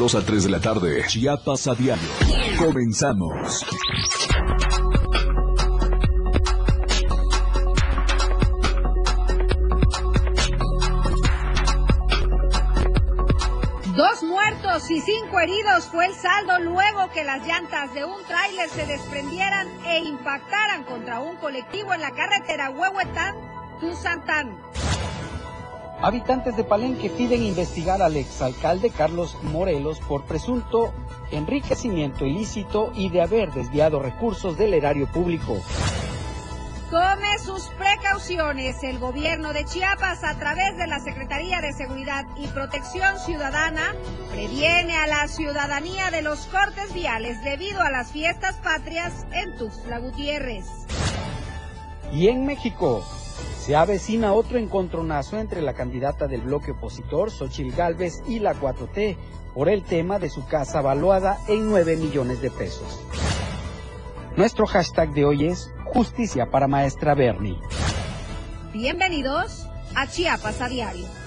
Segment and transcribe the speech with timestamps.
[0.00, 2.08] 2 a 3 de la tarde, Chiapas a diario.
[2.56, 3.66] Comenzamos.
[13.96, 18.68] Dos muertos y cinco heridos fue el saldo luego que las llantas de un tráiler
[18.70, 24.67] se desprendieran e impactaran contra un colectivo en la carretera Huehuetán-Tuzantán.
[26.00, 30.94] Habitantes de Palenque piden investigar al exalcalde Carlos Morelos por presunto
[31.32, 35.60] enriquecimiento ilícito y de haber desviado recursos del erario público.
[36.90, 38.82] Tome sus precauciones.
[38.84, 43.94] El gobierno de Chiapas, a través de la Secretaría de Seguridad y Protección Ciudadana,
[44.30, 49.98] previene a la ciudadanía de los cortes viales debido a las fiestas patrias en Tuxtla
[49.98, 50.64] Gutiérrez.
[52.10, 53.04] Y en México,
[53.58, 59.16] se avecina otro encontronazo entre la candidata del bloque opositor, Xochil Gálvez, y la 4T
[59.54, 63.00] por el tema de su casa valuada en 9 millones de pesos.
[64.36, 67.58] Nuestro hashtag de hoy es Justicia para Maestra Bernie.
[68.72, 71.17] Bienvenidos a Chiapas a Diario.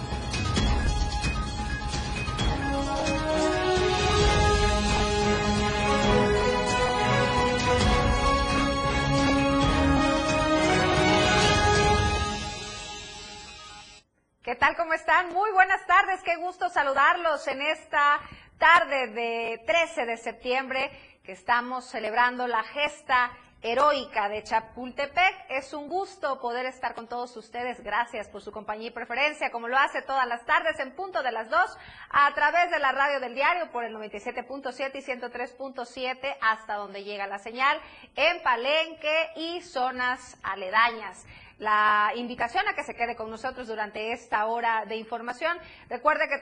[14.51, 14.75] ¿Qué tal?
[14.75, 15.31] ¿Cómo están?
[15.31, 16.21] Muy buenas tardes.
[16.23, 18.19] Qué gusto saludarlos en esta
[18.57, 20.91] tarde de 13 de septiembre
[21.23, 25.45] que estamos celebrando la gesta heroica de Chapultepec.
[25.47, 27.81] Es un gusto poder estar con todos ustedes.
[27.81, 31.31] Gracias por su compañía y preferencia, como lo hace todas las tardes en punto de
[31.31, 31.77] las dos,
[32.09, 37.25] a través de la radio del diario por el 97.7 y 103.7 hasta donde llega
[37.25, 37.79] la señal
[38.17, 41.25] en Palenque y zonas aledañas
[41.61, 45.55] la invitación a que se quede con nosotros durante esta hora de información.
[45.89, 46.41] Recuerde que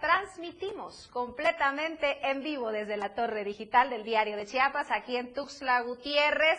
[0.00, 5.80] transmitimos completamente en vivo desde la torre digital del diario de Chiapas, aquí en Tuxtla
[5.82, 6.58] Gutiérrez.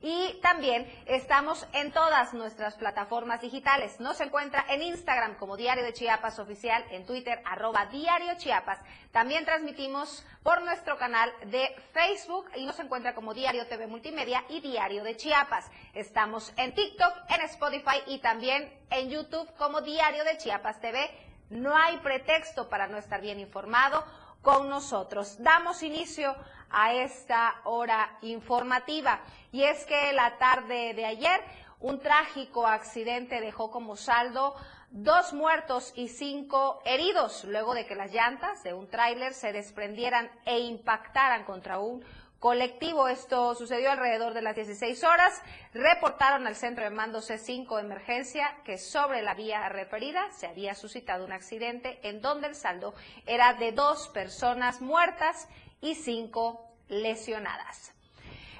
[0.00, 3.98] Y también estamos en todas nuestras plataformas digitales.
[4.00, 8.78] Nos encuentra en Instagram como Diario de Chiapas Oficial, en Twitter arroba Diario Chiapas.
[9.12, 14.60] También transmitimos por nuestro canal de Facebook y nos encuentra como Diario TV Multimedia y
[14.60, 15.70] Diario de Chiapas.
[15.94, 21.10] Estamos en TikTok, en Spotify y también en YouTube como Diario de Chiapas TV.
[21.50, 24.04] No hay pretexto para no estar bien informado
[24.42, 25.42] con nosotros.
[25.42, 26.34] Damos inicio
[26.70, 29.20] a esta hora informativa.
[29.52, 31.40] Y es que la tarde de ayer
[31.80, 34.54] un trágico accidente dejó como saldo
[34.90, 40.30] dos muertos y cinco heridos, luego de que las llantas de un tráiler se desprendieran
[40.46, 42.02] e impactaran contra un
[42.38, 43.08] colectivo.
[43.08, 45.42] Esto sucedió alrededor de las 16 horas.
[45.74, 50.74] Reportaron al centro de mando C5 de emergencia que sobre la vía referida se había
[50.74, 52.94] suscitado un accidente en donde el saldo
[53.26, 55.48] era de dos personas muertas
[55.80, 57.96] y cinco lesionadas.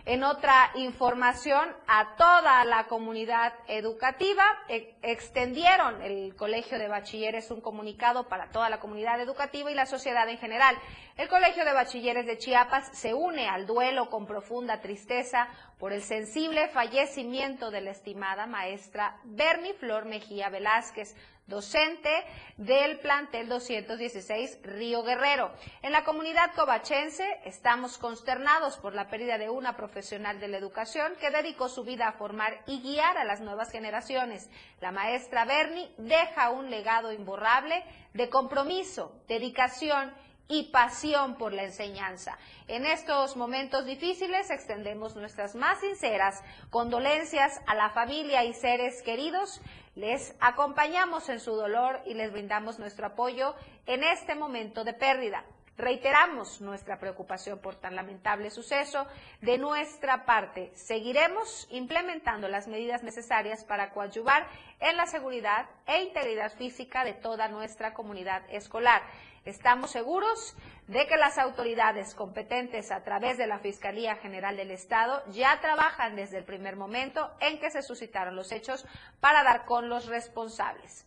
[0.06, 7.60] En otra información, a toda la comunidad educativa e, extendieron el Colegio de Bachilleres un
[7.60, 10.78] comunicado para toda la comunidad educativa y la sociedad en general.
[11.16, 16.02] El Colegio de Bachilleres de Chiapas se une al duelo con profunda tristeza por el
[16.02, 21.16] sensible fallecimiento de la estimada maestra Bernie Flor Mejía Velázquez,
[21.46, 22.10] docente
[22.56, 25.52] del plantel 216 Río Guerrero.
[25.82, 31.14] En la comunidad covachense estamos consternados por la pérdida de una profesional de la educación
[31.20, 34.50] que dedicó su vida a formar y guiar a las nuevas generaciones.
[34.80, 37.84] La maestra Bernie deja un legado imborrable
[38.14, 40.12] de compromiso, dedicación
[40.48, 42.38] y pasión por la enseñanza.
[42.68, 49.60] En estos momentos difíciles extendemos nuestras más sinceras condolencias a la familia y seres queridos.
[49.94, 53.54] Les acompañamos en su dolor y les brindamos nuestro apoyo
[53.86, 55.44] en este momento de pérdida.
[55.78, 59.06] Reiteramos nuestra preocupación por tan lamentable suceso.
[59.42, 64.48] De nuestra parte, seguiremos implementando las medidas necesarias para coadyuvar
[64.80, 69.02] en la seguridad e integridad física de toda nuestra comunidad escolar.
[69.46, 70.56] Estamos seguros
[70.88, 76.16] de que las autoridades competentes a través de la Fiscalía General del Estado ya trabajan
[76.16, 78.84] desde el primer momento en que se suscitaron los hechos
[79.20, 81.06] para dar con los responsables.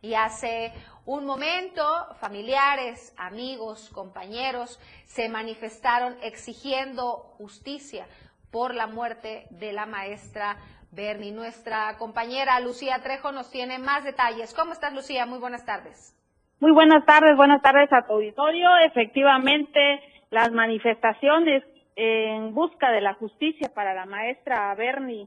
[0.00, 0.72] Y hace
[1.04, 1.84] un momento,
[2.20, 8.08] familiares, amigos, compañeros se manifestaron exigiendo justicia
[8.50, 10.58] por la muerte de la maestra
[10.90, 11.30] Bernie.
[11.30, 14.52] Nuestra compañera Lucía Trejo nos tiene más detalles.
[14.52, 15.26] ¿Cómo estás, Lucía?
[15.26, 16.16] Muy buenas tardes.
[16.62, 18.68] Muy buenas tardes, buenas tardes a tu auditorio.
[18.86, 20.00] Efectivamente,
[20.30, 21.64] las manifestaciones
[21.96, 25.26] en busca de la justicia para la maestra Bernie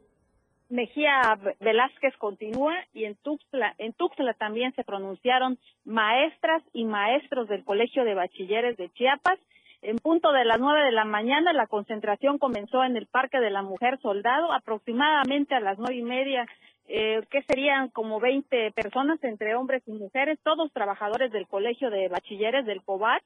[0.70, 7.66] Mejía Velázquez continúa y en Tuxtla, en Tuxtla también se pronunciaron maestras y maestros del
[7.66, 9.38] Colegio de Bachilleres de Chiapas.
[9.82, 13.50] En punto de las nueve de la mañana, la concentración comenzó en el Parque de
[13.50, 16.48] la Mujer Soldado, aproximadamente a las nueve y media,
[16.88, 22.08] eh, que serían como veinte personas entre hombres y mujeres, todos trabajadores del Colegio de
[22.08, 23.24] Bachilleres del COBACH.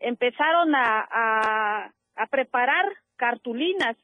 [0.00, 1.92] Empezaron a
[2.30, 2.84] preparar
[3.16, 3.96] cartulinas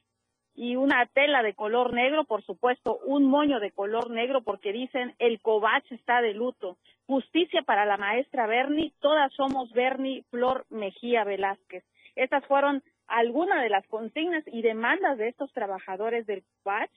[0.55, 5.15] y una tela de color negro, por supuesto, un moño de color negro porque dicen
[5.19, 6.77] el cobach está de luto.
[7.07, 11.83] Justicia para la maestra Bernie, todas somos Bernie Flor Mejía Velázquez.
[12.15, 16.91] Estas fueron algunas de las consignas y demandas de estos trabajadores del cobach.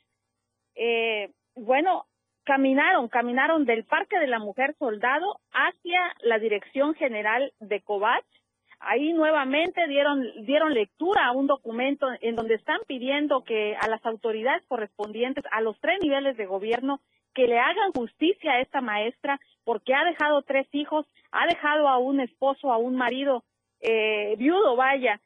[0.74, 2.06] Eh, bueno,
[2.44, 8.24] caminaron, caminaron del Parque de la Mujer Soldado hacia la Dirección General de Cobach
[8.84, 14.04] ahí nuevamente dieron, dieron lectura a un documento en donde están pidiendo que a las
[14.04, 17.00] autoridades correspondientes, a los tres niveles de gobierno,
[17.34, 21.98] que le hagan justicia a esta maestra porque ha dejado tres hijos, ha dejado a
[21.98, 23.42] un esposo, a un marido
[23.80, 25.20] eh, viudo, vaya,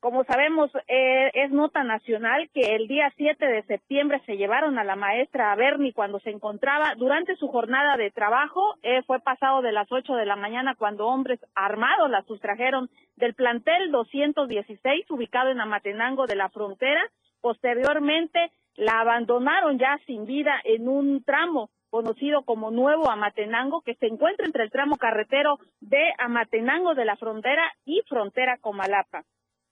[0.00, 4.84] como sabemos, eh, es nota nacional que el día 7 de septiembre se llevaron a
[4.84, 8.76] la maestra a Bernie cuando se encontraba durante su jornada de trabajo.
[8.82, 13.34] Eh, fue pasado de las 8 de la mañana cuando hombres armados la sustrajeron del
[13.34, 17.02] plantel 216 ubicado en Amatenango de la frontera.
[17.40, 24.06] Posteriormente la abandonaron ya sin vida en un tramo conocido como Nuevo Amatenango, que se
[24.06, 29.24] encuentra entre el tramo carretero de Amatenango de la frontera y frontera Comalapa.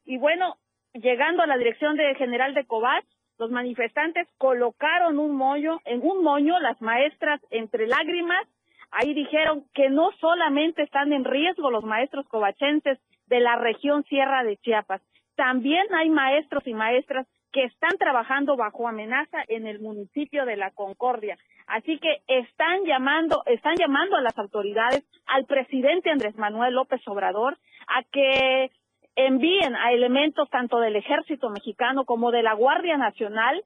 [0.06, 0.56] Y bueno,
[0.94, 3.04] llegando a la dirección de general de Cobach,
[3.38, 8.46] los manifestantes colocaron un moño, en un moño las maestras entre lágrimas.
[8.90, 14.44] Ahí dijeron que no solamente están en riesgo los maestros cobachenses de la región Sierra
[14.44, 15.02] de Chiapas,
[15.36, 20.70] también hay maestros y maestras que están trabajando bajo amenaza en el municipio de La
[20.70, 21.36] Concordia.
[21.66, 27.58] Así que están llamando, están llamando a las autoridades, al presidente Andrés Manuel López Obrador,
[27.88, 28.70] a que
[29.16, 33.64] envíen a elementos tanto del ejército mexicano como de la Guardia Nacional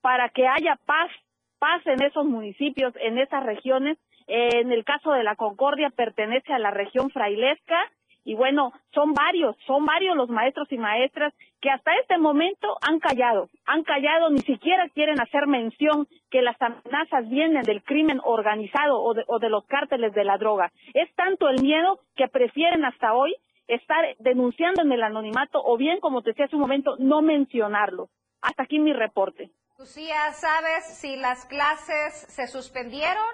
[0.00, 1.10] para que haya paz,
[1.58, 3.98] paz en esos municipios, en esas regiones.
[4.26, 7.78] En el caso de la Concordia pertenece a la región frailesca
[8.24, 12.98] y bueno, son varios, son varios los maestros y maestras que hasta este momento han
[12.98, 19.00] callado, han callado, ni siquiera quieren hacer mención que las amenazas vienen del crimen organizado
[19.00, 20.70] o de, o de los cárteles de la droga.
[20.92, 23.34] Es tanto el miedo que prefieren hasta hoy
[23.68, 28.08] estar denunciando en el anonimato o bien, como te decía hace un momento, no mencionarlo.
[28.40, 29.50] Hasta aquí mi reporte.
[29.78, 33.24] Lucía, ¿sabes si las clases se suspendieron?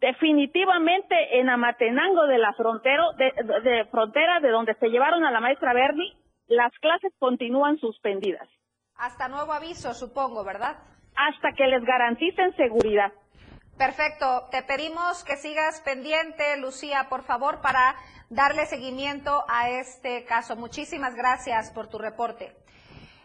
[0.00, 5.72] Definitivamente en Amatenango de la frontera, de, frontera de donde se llevaron a la maestra
[5.72, 6.16] Bernie,
[6.46, 8.48] las clases continúan suspendidas.
[8.94, 10.76] Hasta nuevo aviso, supongo, ¿verdad?
[11.16, 13.12] Hasta que les garanticen seguridad.
[13.78, 14.48] Perfecto.
[14.50, 17.94] Te pedimos que sigas pendiente, Lucía, por favor, para
[18.28, 20.56] darle seguimiento a este caso.
[20.56, 22.56] Muchísimas gracias por tu reporte.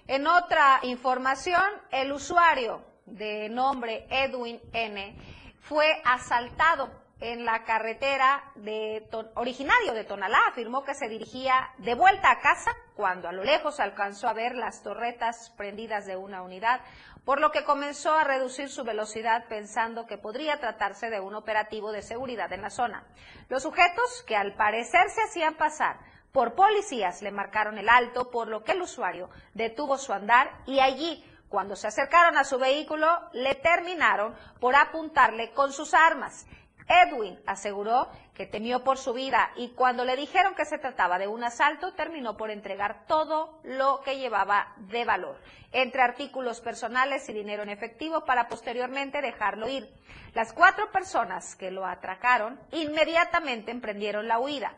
[0.05, 5.17] En otra información, el usuario de nombre Edwin N
[5.61, 10.39] fue asaltado en la carretera de originario de Tonalá.
[10.49, 14.55] Afirmó que se dirigía de vuelta a casa cuando a lo lejos alcanzó a ver
[14.55, 16.81] las torretas prendidas de una unidad,
[17.25, 21.91] por lo que comenzó a reducir su velocidad pensando que podría tratarse de un operativo
[21.91, 23.05] de seguridad en la zona.
[23.49, 25.99] Los sujetos, que al parecer se hacían pasar
[26.31, 30.79] por policías, le marcaron el alto, por lo que el usuario detuvo su andar y
[30.79, 36.47] allí cuando se acercaron a su vehículo, le terminaron por apuntarle con sus armas.
[36.87, 41.27] Edwin aseguró que temió por su vida y cuando le dijeron que se trataba de
[41.27, 45.37] un asalto, terminó por entregar todo lo que llevaba de valor,
[45.71, 49.87] entre artículos personales y dinero en efectivo, para posteriormente dejarlo ir.
[50.33, 54.73] Las cuatro personas que lo atracaron inmediatamente emprendieron la huida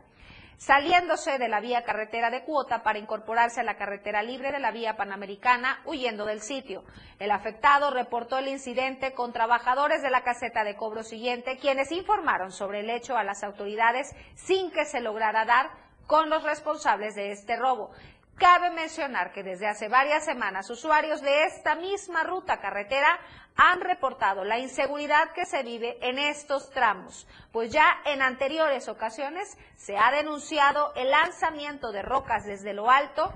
[0.58, 4.72] saliéndose de la vía carretera de cuota para incorporarse a la carretera libre de la
[4.72, 6.84] vía panamericana, huyendo del sitio.
[7.20, 12.52] El afectado reportó el incidente con trabajadores de la caseta de cobro siguiente, quienes informaron
[12.52, 15.70] sobre el hecho a las autoridades sin que se lograra dar
[16.08, 17.92] con los responsables de este robo.
[18.38, 23.18] Cabe mencionar que desde hace varias semanas usuarios de esta misma ruta carretera
[23.56, 29.58] han reportado la inseguridad que se vive en estos tramos, pues ya en anteriores ocasiones
[29.77, 33.34] se ha denunciado el lanzamiento de rocas desde lo alto,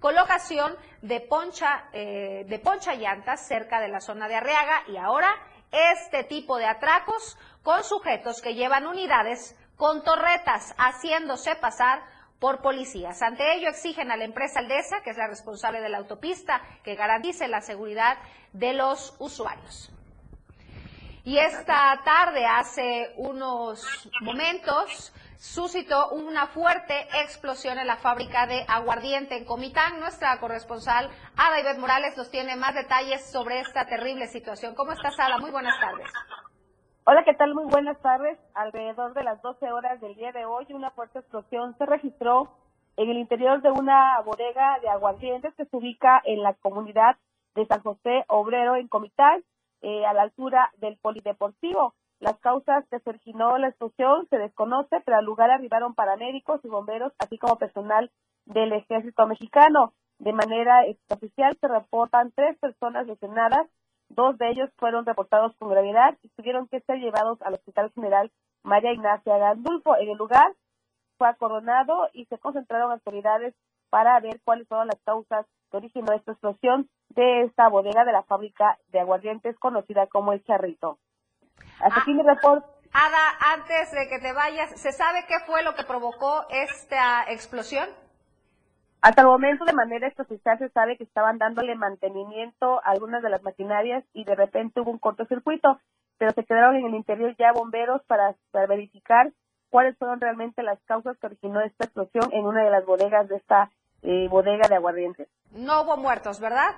[0.00, 5.28] colocación de poncha, eh, de poncha llantas cerca de la zona de Arriaga y ahora
[5.70, 13.22] este tipo de atracos con sujetos que llevan unidades con torretas haciéndose pasar por policías.
[13.22, 16.94] Ante ello exigen a la empresa Aldesa, que es la responsable de la autopista, que
[16.94, 18.18] garantice la seguridad
[18.52, 19.90] de los usuarios.
[21.24, 29.36] Y esta tarde, hace unos momentos, suscitó una fuerte explosión en la fábrica de aguardiente
[29.36, 29.98] en Comitán.
[29.98, 34.74] Nuestra corresponsal Ada Morales nos tiene más detalles sobre esta terrible situación.
[34.74, 35.38] ¿Cómo estás, Ada?
[35.38, 36.10] Muy buenas tardes.
[37.08, 37.54] Hola, ¿qué tal?
[37.54, 38.36] Muy buenas tardes.
[38.52, 42.50] Alrededor de las 12 horas del día de hoy, una fuerte explosión se registró
[42.96, 47.16] en el interior de una bodega de aguardientes que se ubica en la comunidad
[47.54, 49.44] de San José Obrero en Comitán,
[49.82, 51.94] eh, a la altura del Polideportivo.
[52.18, 56.68] Las causas que se originó la explosión se desconoce, pero al lugar arribaron paramédicos y
[56.68, 58.10] bomberos, así como personal
[58.46, 59.92] del ejército mexicano.
[60.18, 63.68] De manera oficial se reportan tres personas lesionadas,
[64.08, 68.30] dos de ellos fueron reportados con gravedad y tuvieron que ser llevados al Hospital General
[68.62, 69.96] María Ignacia Gandulfo.
[69.96, 70.52] En el lugar
[71.18, 73.54] fue acoronado y se concentraron autoridades
[73.90, 78.22] para ver cuáles son las causas que originó esta explosión de esta bodega de la
[78.24, 80.98] fábrica de aguardientes conocida como El Charrito.
[81.80, 82.66] Hasta aquí mi reporte.
[82.92, 87.88] Ada, antes de que te vayas, ¿se sabe qué fue lo que provocó esta explosión?
[89.06, 93.30] Hasta el momento, de manera extraoficial, se sabe que estaban dándole mantenimiento a algunas de
[93.30, 95.78] las maquinarias y de repente hubo un cortocircuito,
[96.18, 98.34] pero se quedaron en el interior ya bomberos para,
[98.66, 99.30] verificar
[99.70, 103.36] cuáles fueron realmente las causas que originó esta explosión en una de las bodegas de
[103.36, 103.70] esta
[104.02, 105.28] eh, bodega de aguardientes.
[105.52, 106.74] No hubo muertos, ¿verdad?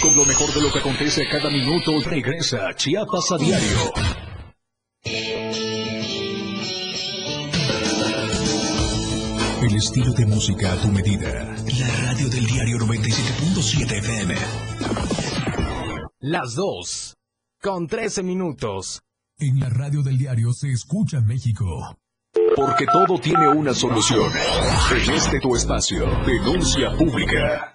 [0.00, 4.31] Con lo mejor de lo que acontece cada minuto, regresa Chiapas a diario.
[9.72, 11.56] El estilo de música a tu medida.
[11.80, 14.34] La radio del diario 97.7 FM.
[16.20, 17.16] Las dos.
[17.58, 19.00] Con 13 minutos.
[19.38, 21.96] En la radio del diario se escucha México.
[22.54, 24.30] Porque todo tiene una solución.
[24.90, 27.74] En este tu espacio, denuncia pública.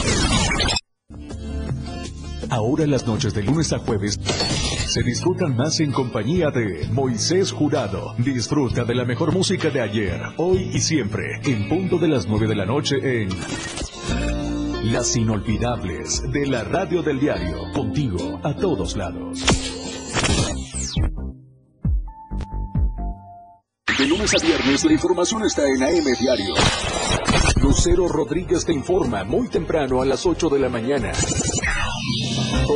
[2.51, 8.13] Ahora las noches de lunes a jueves se disfrutan más en compañía de Moisés Jurado.
[8.17, 12.47] Disfruta de la mejor música de ayer, hoy y siempre, en punto de las 9
[12.47, 13.29] de la noche en
[14.91, 17.71] Las inolvidables de la radio del diario.
[17.73, 19.39] Contigo a todos lados.
[23.97, 26.53] De lunes a viernes la información está en AM Diario.
[27.61, 31.13] Lucero Rodríguez te informa muy temprano a las 8 de la mañana.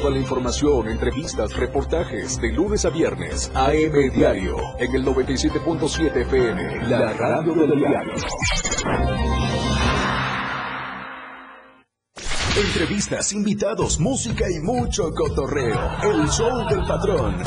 [0.02, 3.50] Toda la información, entrevistas, reportajes de lunes a viernes.
[3.56, 8.14] AM Diario en el 97.7 FM, la radio del diario.
[12.58, 15.80] Entrevistas, invitados, música y mucho cotorreo.
[16.04, 17.38] El show del patrón.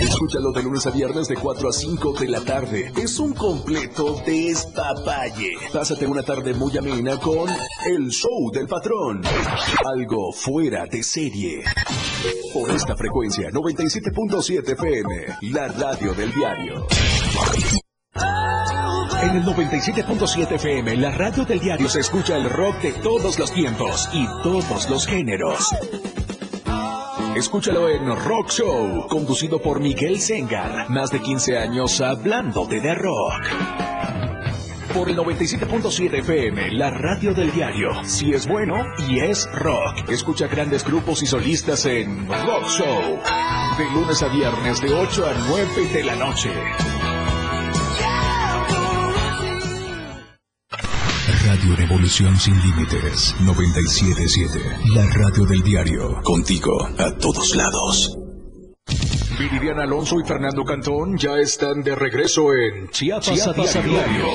[0.00, 2.92] Escúchalo de lunes a viernes de 4 a 5 de la tarde.
[2.96, 5.54] Es un completo despapalle.
[5.72, 7.48] Pásate una tarde muy amena con
[7.84, 9.22] El Show del Patrón.
[9.84, 11.64] Algo fuera de serie.
[12.52, 16.86] Por esta frecuencia, 97.7 FM, la radio del diario.
[19.20, 23.52] En el 97.7 FM, la radio del diario se escucha el rock de todos los
[23.52, 25.74] tiempos y todos los géneros.
[27.38, 30.90] Escúchalo en Rock Show, conducido por Miguel Sengar.
[30.90, 33.46] Más de 15 años hablando de Rock.
[34.92, 37.92] Por el 97.7 FM, la radio del diario.
[38.02, 38.74] Si es bueno
[39.08, 40.08] y es rock.
[40.08, 43.20] Escucha grandes grupos y solistas en Rock Show.
[43.78, 46.50] De lunes a viernes, de 8 a 9 de la noche.
[51.58, 54.60] Radio Revolución Sin Límites 977.
[54.94, 56.22] La radio del diario.
[56.22, 58.16] Contigo a todos lados.
[59.36, 64.26] Viridiana Alonso y Fernando Cantón ya están de regreso en Chiapas, Chiapas a diario.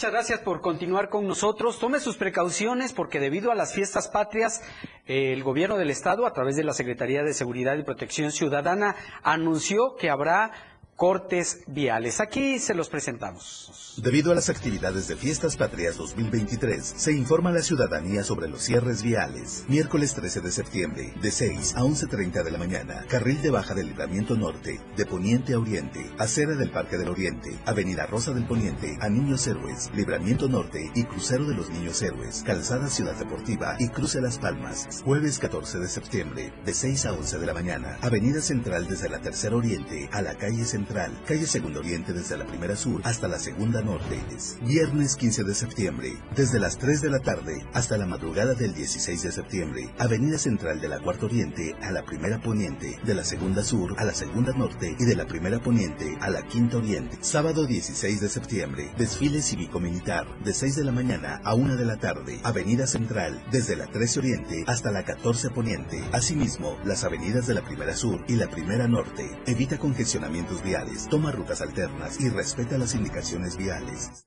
[0.00, 1.78] Muchas gracias por continuar con nosotros.
[1.78, 4.62] Tome sus precauciones porque debido a las fiestas patrias,
[5.04, 9.96] el gobierno del estado, a través de la Secretaría de Seguridad y Protección Ciudadana, anunció
[9.96, 10.52] que habrá
[11.00, 12.20] cortes viales.
[12.20, 13.96] Aquí se los presentamos.
[13.96, 18.60] Debido a las actividades de Fiestas Patrias 2023, se informa a la ciudadanía sobre los
[18.60, 19.64] cierres viales.
[19.66, 23.86] Miércoles 13 de septiembre, de 6 a 11.30 de la mañana, carril de baja del
[23.86, 28.98] Libramiento Norte, de Poniente a Oriente, acera del Parque del Oriente, Avenida Rosa del Poniente,
[29.00, 33.88] a Niños Héroes, Libramiento Norte y Crucero de los Niños Héroes, Calzada Ciudad Deportiva y
[33.88, 34.86] Cruce Las Palmas.
[35.02, 39.20] Jueves 14 de septiembre, de 6 a 11 de la mañana, Avenida Central desde la
[39.20, 40.89] Tercera Oriente a la Calle Central
[41.26, 44.18] calle Segundo Oriente desde la Primera Sur hasta la Segunda Norte.
[44.62, 49.22] Viernes 15 de septiembre, desde las 3 de la tarde hasta la madrugada del 16
[49.22, 53.62] de septiembre, Avenida Central de la Cuarta Oriente a la Primera Poniente, de la Segunda
[53.62, 57.18] Sur a la Segunda Norte y de la Primera Poniente a la Quinta Oriente.
[57.20, 61.98] Sábado 16 de septiembre, desfile cívico-militar de 6 de la mañana a 1 de la
[61.98, 66.02] tarde, Avenida Central desde la 13 Oriente hasta la 14 Poniente.
[66.12, 69.38] Asimismo, las avenidas de la Primera Sur y la Primera Norte.
[69.46, 74.24] Evita congestionamientos viales toma rutas alternas y respeta las indicaciones viales.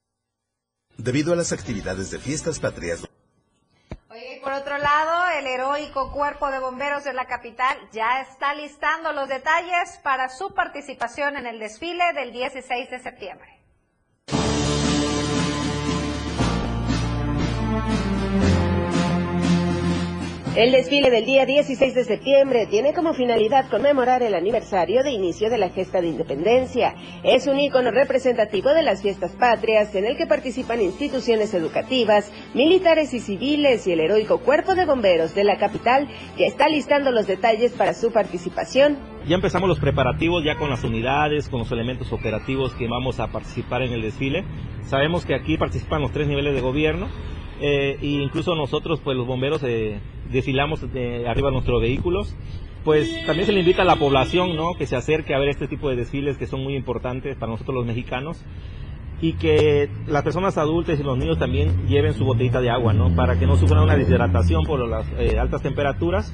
[0.98, 3.08] Debido a las actividades de fiestas patrias.
[4.10, 9.12] Oye, por otro lado, el heroico cuerpo de bomberos de la capital ya está listando
[9.12, 13.60] los detalles para su participación en el desfile del 16 de septiembre.
[20.56, 25.50] El desfile del día 16 de septiembre tiene como finalidad conmemorar el aniversario de inicio
[25.50, 26.94] de la gesta de independencia.
[27.24, 33.16] Es un ícono representativo de las fiestas patrias en el que participan instituciones educativas, militares
[33.16, 37.26] y civiles y el heroico cuerpo de bomberos de la capital ya está listando los
[37.26, 39.00] detalles para su participación.
[39.28, 43.30] Ya empezamos los preparativos ya con las unidades, con los elementos operativos que vamos a
[43.30, 44.44] participar en el desfile.
[44.84, 47.08] Sabemos que aquí participan los tres niveles de gobierno
[47.64, 50.00] e incluso nosotros, pues los bomberos, eh,
[50.30, 52.36] desfilamos de arriba de nuestros vehículos.
[52.84, 54.74] Pues también se le invita a la población, ¿no?
[54.74, 57.76] Que se acerque a ver este tipo de desfiles que son muy importantes para nosotros
[57.76, 58.44] los mexicanos
[59.22, 63.16] y que las personas adultas y los niños también lleven su botellita de agua, ¿no?
[63.16, 66.34] Para que no sufran una deshidratación por las eh, altas temperaturas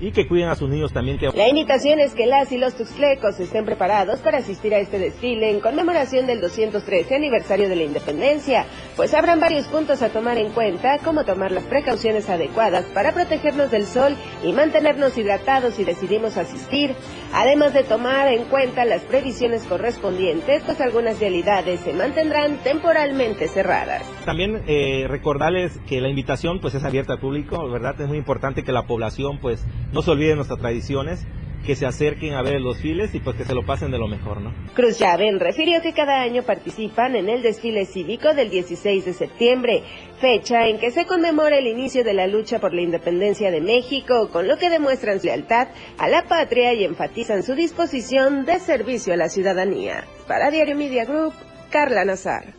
[0.00, 1.18] y que cuiden a sus niños también.
[1.18, 1.28] Que...
[1.28, 5.50] La invitación es que las y los tuxtlecos estén preparados para asistir a este desfile
[5.50, 10.50] en conmemoración del 213 aniversario de la independencia, pues habrán varios puntos a tomar en
[10.50, 16.36] cuenta, como tomar las precauciones adecuadas para protegernos del sol y mantenernos hidratados si decidimos
[16.36, 16.94] asistir,
[17.32, 24.02] además de tomar en cuenta las previsiones correspondientes, pues algunas realidades se mantendrán temporalmente cerradas.
[24.24, 28.00] También eh, recordarles que la invitación pues es abierta al público, ¿verdad?
[28.00, 31.26] Es muy importante que la población pues no se olviden nuestras tradiciones,
[31.66, 34.06] que se acerquen a ver el desfiles y pues que se lo pasen de lo
[34.06, 34.54] mejor, ¿no?
[34.74, 39.82] Cruz Llaven refirió que cada año participan en el desfile cívico del 16 de septiembre,
[40.20, 44.28] fecha en que se conmemora el inicio de la lucha por la independencia de México,
[44.32, 45.68] con lo que demuestran su lealtad
[45.98, 50.04] a la patria y enfatizan su disposición de servicio a la ciudadanía.
[50.28, 51.34] Para Diario Media Group,
[51.70, 52.54] Carla Nazar.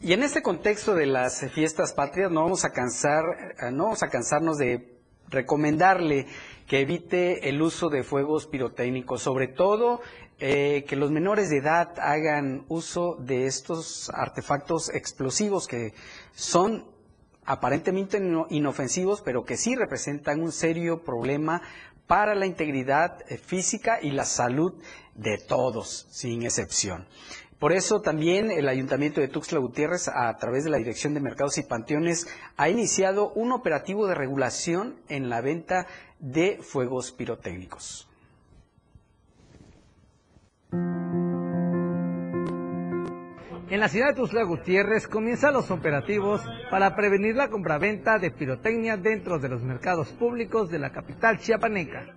[0.00, 3.22] Y en este contexto de las fiestas patrias no vamos a cansar,
[3.60, 4.95] eh, no vamos a cansarnos de
[5.28, 6.26] recomendarle
[6.66, 10.00] que evite el uso de fuegos pirotécnicos, sobre todo
[10.38, 15.94] eh, que los menores de edad hagan uso de estos artefactos explosivos que
[16.34, 16.84] son
[17.44, 21.62] aparentemente inofensivos, pero que sí representan un serio problema
[22.06, 24.74] para la integridad eh, física y la salud
[25.14, 27.06] de todos, sin excepción.
[27.58, 31.56] Por eso también el Ayuntamiento de Tuxtla Gutiérrez, a través de la Dirección de Mercados
[31.56, 32.26] y Panteones,
[32.58, 35.86] ha iniciado un operativo de regulación en la venta
[36.18, 38.08] de fuegos pirotécnicos.
[43.68, 48.96] En la ciudad de Tuxtla Gutiérrez comienzan los operativos para prevenir la compraventa de pirotecnia
[48.96, 52.14] dentro de los mercados públicos de la capital chiapaneca.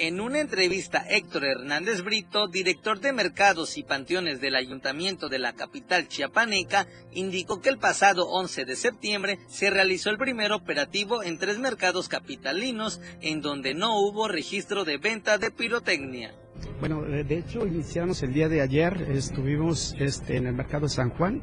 [0.00, 5.54] En una entrevista, Héctor Hernández Brito, director de mercados y panteones del ayuntamiento de la
[5.54, 11.36] capital chiapaneca, indicó que el pasado 11 de septiembre se realizó el primer operativo en
[11.36, 16.32] tres mercados capitalinos en donde no hubo registro de venta de pirotecnia.
[16.78, 21.42] Bueno, de hecho iniciamos el día de ayer, estuvimos este, en el mercado San Juan,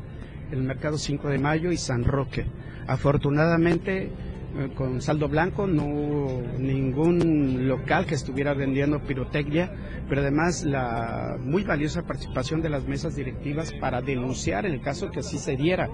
[0.51, 2.45] el mercado 5 de Mayo y San Roque.
[2.87, 4.34] Afortunadamente eh,
[4.75, 9.71] con saldo blanco, no ningún local que estuviera vendiendo pirotecnia,
[10.07, 15.11] pero además la muy valiosa participación de las mesas directivas para denunciar en el caso
[15.11, 15.89] que así se diera.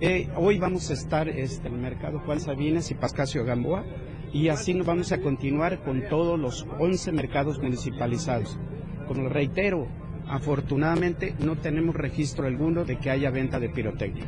[0.00, 3.84] Eh, hoy vamos a estar este, en el mercado Juan Sabines y Pascasio Gamboa
[4.32, 8.58] y así nos vamos a continuar con todos los 11 mercados municipalizados.
[9.06, 9.86] Como reitero,
[10.26, 14.26] afortunadamente no tenemos registro alguno de que haya venta de pirotecnia.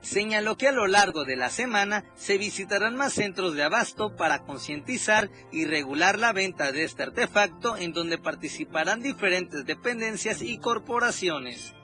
[0.00, 4.40] Señaló que a lo largo de la semana se visitarán más centros de abasto para
[4.40, 11.74] concientizar y regular la venta de este artefacto en donde participarán diferentes dependencias y corporaciones.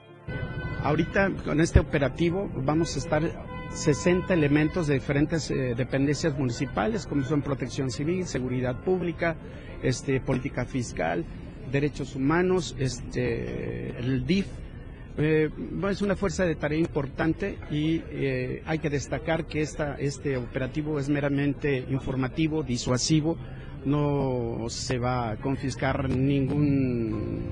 [0.82, 3.22] Ahorita con este operativo vamos a estar
[3.72, 9.36] 60 elementos de diferentes eh, dependencias municipales como son protección civil, seguridad pública,
[9.82, 11.24] este, política fiscal,
[11.70, 14.46] derechos humanos, este, el DIF,
[15.18, 15.50] eh,
[15.90, 20.98] es una fuerza de tarea importante y eh, hay que destacar que esta, este operativo
[20.98, 23.36] es meramente informativo, disuasivo,
[23.84, 27.42] no se va a confiscar ningún,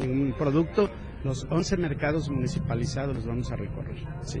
[0.00, 0.90] ningún producto.
[1.24, 3.96] Los 11 mercados municipalizados los vamos a recorrer.
[4.22, 4.40] Sí.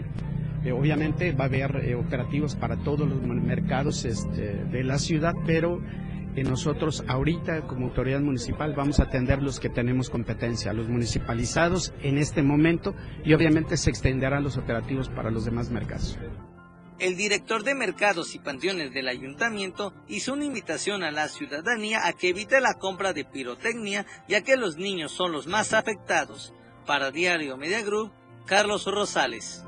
[0.64, 5.80] Eh, obviamente va a haber operativos para todos los mercados este, de la ciudad, pero
[6.36, 12.16] nosotros ahorita como autoridad municipal vamos a atender los que tenemos competencia, los municipalizados en
[12.16, 16.18] este momento y obviamente se extenderán los operativos para los demás mercados.
[16.98, 22.12] El director de mercados y panteones del ayuntamiento hizo una invitación a la ciudadanía a
[22.12, 26.54] que evite la compra de pirotecnia, ya que los niños son los más afectados.
[26.86, 28.12] Para Diario Media Group,
[28.46, 29.64] Carlos Rosales.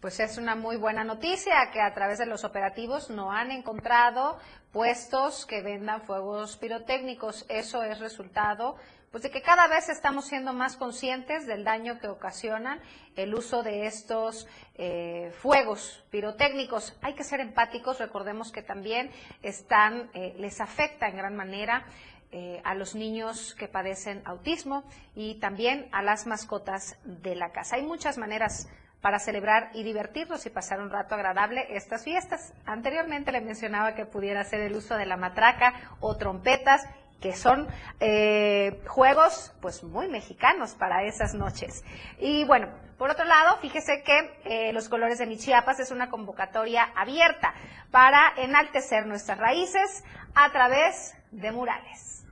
[0.00, 4.38] Pues es una muy buena noticia que a través de los operativos no han encontrado
[4.72, 7.44] puestos que vendan fuegos pirotécnicos.
[7.50, 8.76] Eso es resultado
[9.10, 12.80] pues de que cada vez estamos siendo más conscientes del daño que ocasionan
[13.14, 16.96] el uso de estos eh, fuegos pirotécnicos.
[17.02, 19.10] Hay que ser empáticos, recordemos que también
[19.42, 21.84] están, eh, les afecta en gran manera
[22.32, 24.84] eh, a los niños que padecen autismo
[25.14, 27.76] y también a las mascotas de la casa.
[27.76, 28.68] Hay muchas maneras
[29.00, 32.52] para celebrar y divertirnos y pasar un rato agradable estas fiestas.
[32.66, 36.82] Anteriormente le mencionaba que pudiera ser el uso de la matraca o trompetas
[37.20, 37.68] que son
[38.00, 41.84] eh, juegos pues muy mexicanos para esas noches.
[42.18, 46.08] Y bueno, por otro lado, fíjese que eh, los colores de mi Chiapas es una
[46.08, 47.54] convocatoria abierta
[47.90, 52.24] para enaltecer nuestras raíces a través de murales.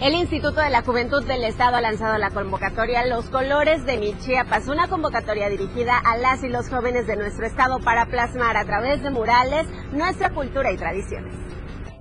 [0.00, 4.16] El Instituto de la Juventud del Estado ha lanzado la convocatoria Los Colores de mi
[4.16, 8.64] Chiapas, una convocatoria dirigida a las y los jóvenes de nuestro estado para plasmar a
[8.64, 11.34] través de murales nuestra cultura y tradiciones.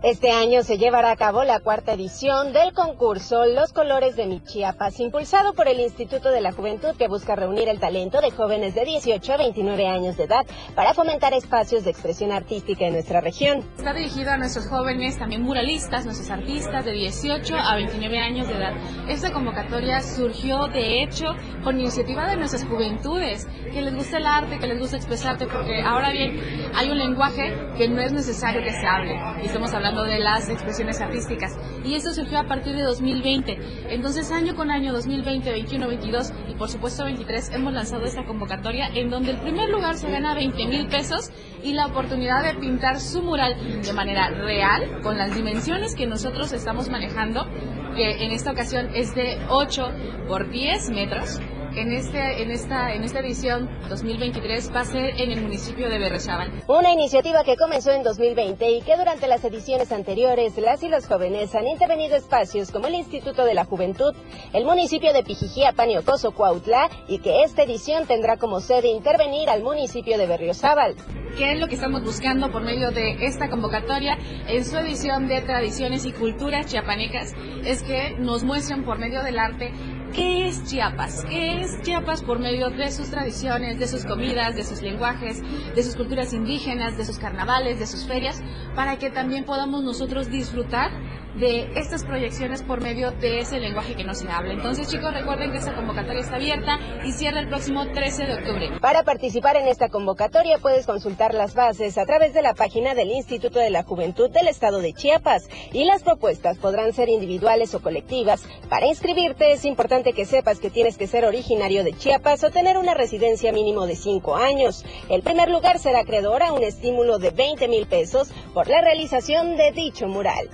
[0.03, 4.43] Este año se llevará a cabo la cuarta edición del concurso Los Colores de mi
[4.43, 8.75] Chiapas, impulsado por el Instituto de la Juventud que busca reunir el talento de jóvenes
[8.75, 13.21] de 18 a 29 años de edad para fomentar espacios de expresión artística en nuestra
[13.21, 13.67] región.
[13.75, 18.53] Está dirigido a nuestros jóvenes, también muralistas, nuestros artistas de 18 a 29 años de
[18.53, 18.73] edad.
[19.09, 21.33] Esta convocatoria surgió, de hecho,
[21.63, 25.81] por iniciativa de nuestras juventudes, que les gusta el arte, que les gusta expresarte, porque
[25.81, 26.39] ahora bien,
[26.75, 30.49] hay un lenguaje que no es necesario que se hable, y estamos hablando de las
[30.49, 31.57] expresiones artísticas.
[31.83, 33.57] Y esto surgió a partir de 2020.
[33.89, 38.87] Entonces, año con año, 2020, 21, 22 y por supuesto 23, hemos lanzado esta convocatoria
[38.93, 41.31] en donde el primer lugar se gana 20 mil pesos
[41.63, 46.51] y la oportunidad de pintar su mural de manera real, con las dimensiones que nosotros
[46.53, 47.47] estamos manejando,
[47.95, 49.91] que en esta ocasión es de 8
[50.27, 51.39] por 10 metros
[51.77, 55.99] en, este, en, esta, en esta edición 2023 va a ser en el municipio de
[55.99, 56.51] Berrezabal.
[56.67, 61.05] Una iniciativa que comenzó en 2020 y que durante las ediciones anteriores las y los
[61.05, 64.15] jóvenes han intervenido espacios como el Instituto de la Juventud,
[64.53, 69.49] el municipio de Pijijiapan y Ocoso Cuautla y que esta edición tendrá como sede intervenir
[69.49, 70.95] al municipio de Berriozábal.
[71.37, 75.41] ¿Qué es lo que estamos buscando por medio de esta convocatoria en su edición de
[75.41, 77.33] tradiciones y culturas chiapanecas?
[77.63, 79.71] Es que nos muestren por medio del arte
[80.13, 81.25] ¿Qué es Chiapas?
[81.29, 85.41] ¿Qué es Chiapas por medio de sus tradiciones, de sus comidas, de sus lenguajes,
[85.75, 88.41] de sus culturas indígenas, de sus carnavales, de sus ferias,
[88.75, 90.91] para que también podamos nosotros disfrutar
[91.37, 94.53] de estas proyecciones por medio de ese lenguaje que no se habla.
[94.53, 98.69] Entonces, chicos, recuerden que esta convocatoria está abierta y cierra el próximo 13 de octubre.
[98.81, 103.11] Para participar en esta convocatoria puedes consultar las bases a través de la página del
[103.11, 107.81] Instituto de la Juventud del Estado de Chiapas y las propuestas podrán ser individuales o
[107.81, 108.43] colectivas.
[108.69, 112.77] Para inscribirte es importante que sepas que tienes que ser originario de Chiapas o tener
[112.77, 114.85] una residencia mínimo de 5 años.
[115.09, 119.57] El primer lugar será acreedor a un estímulo de 20 mil pesos por la realización
[119.57, 120.49] de dicho mural.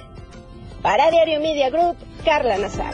[0.81, 2.93] Para Diario Media Group, Carla Nazar.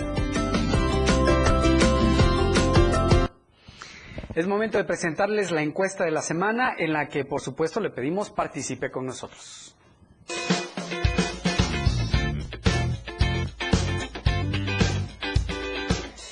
[4.35, 7.89] Es momento de presentarles la encuesta de la semana en la que por supuesto le
[7.89, 9.75] pedimos participe con nosotros.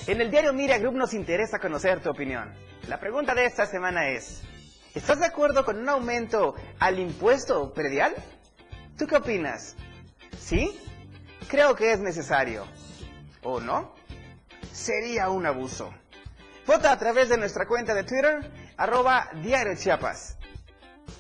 [0.08, 2.54] En el diario Media Group nos interesa conocer tu opinión.
[2.88, 4.41] La pregunta de esta semana es,
[4.96, 8.15] ¿estás de acuerdo con un aumento al impuesto predial?
[8.98, 9.76] ¿Tú qué opinas?
[10.39, 10.80] ¿Sí?
[11.50, 12.65] Creo que es necesario.
[13.43, 13.96] ¿O no?
[14.72, 15.93] Sería un abuso.
[16.65, 20.38] Vota a través de nuestra cuenta de Twitter, arroba Diario Chiapas.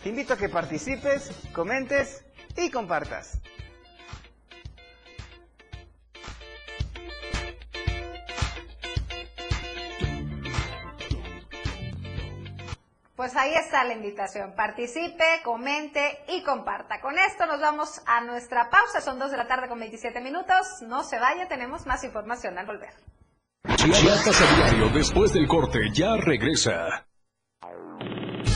[0.01, 2.23] Te invito a que participes, comentes
[2.55, 3.41] y compartas.
[13.17, 14.53] Pues ahí está la invitación.
[14.55, 17.01] Participe, comente y comparta.
[17.01, 19.01] Con esto nos vamos a nuestra pausa.
[19.01, 20.83] Son 2 de la tarde con 27 minutos.
[20.87, 22.93] No se vaya, tenemos más información al volver.
[23.75, 27.07] Chiapas a diario después del corte ya regresa.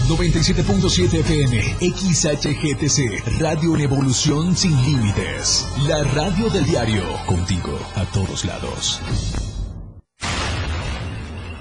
[0.08, 5.68] 97.7 FM, XHGTC, Radio en Evolución Sin Límites.
[5.88, 9.02] La radio del diario, contigo a todos lados.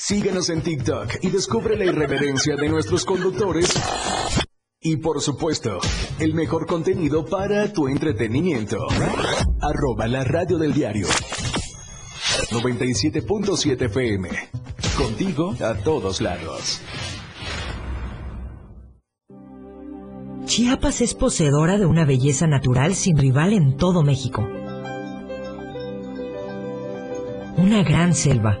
[0.00, 3.74] Síguenos en TikTok y descubre la irreverencia de nuestros conductores.
[4.80, 5.80] Y por supuesto,
[6.20, 8.86] el mejor contenido para tu entretenimiento.
[9.60, 11.08] Arroba la radio del diario.
[11.08, 14.28] 97.7 FM.
[14.96, 16.80] Contigo a todos lados.
[20.44, 24.46] Chiapas es poseedora de una belleza natural sin rival en todo México.
[27.56, 28.60] Una gran selva,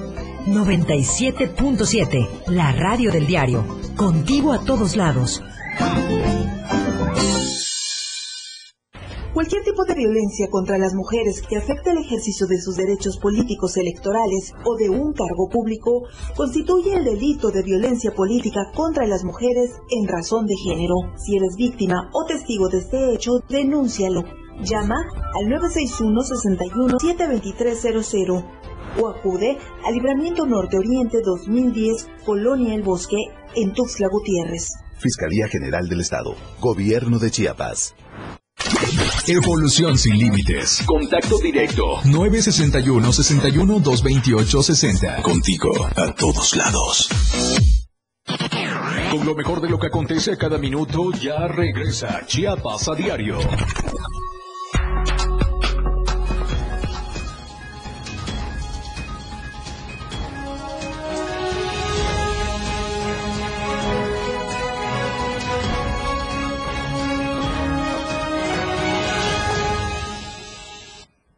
[0.47, 3.63] 97.7, la radio del diario.
[3.95, 5.43] Contigo a todos lados.
[9.33, 13.77] Cualquier tipo de violencia contra las mujeres que afecte el ejercicio de sus derechos políticos
[13.77, 16.03] electorales o de un cargo público
[16.35, 20.95] constituye el delito de violencia política contra las mujeres en razón de género.
[21.15, 24.25] Si eres víctima o testigo de este hecho, denúncialo.
[24.63, 24.97] Llama
[25.33, 25.45] al
[26.99, 28.43] 961-61-72300
[28.97, 33.17] o acude al Libramiento Norte Oriente 2010, Colonia El Bosque,
[33.55, 34.69] en Tuxtla Gutiérrez.
[34.97, 36.35] Fiscalía General del Estado.
[36.59, 37.95] Gobierno de Chiapas.
[39.27, 40.83] Evolución sin límites.
[40.85, 42.01] Contacto directo.
[42.05, 45.21] 961 61 228 60.
[45.23, 47.09] Contigo a todos lados.
[49.11, 53.39] Con lo mejor de lo que acontece a cada minuto, ya regresa Chiapas a diario.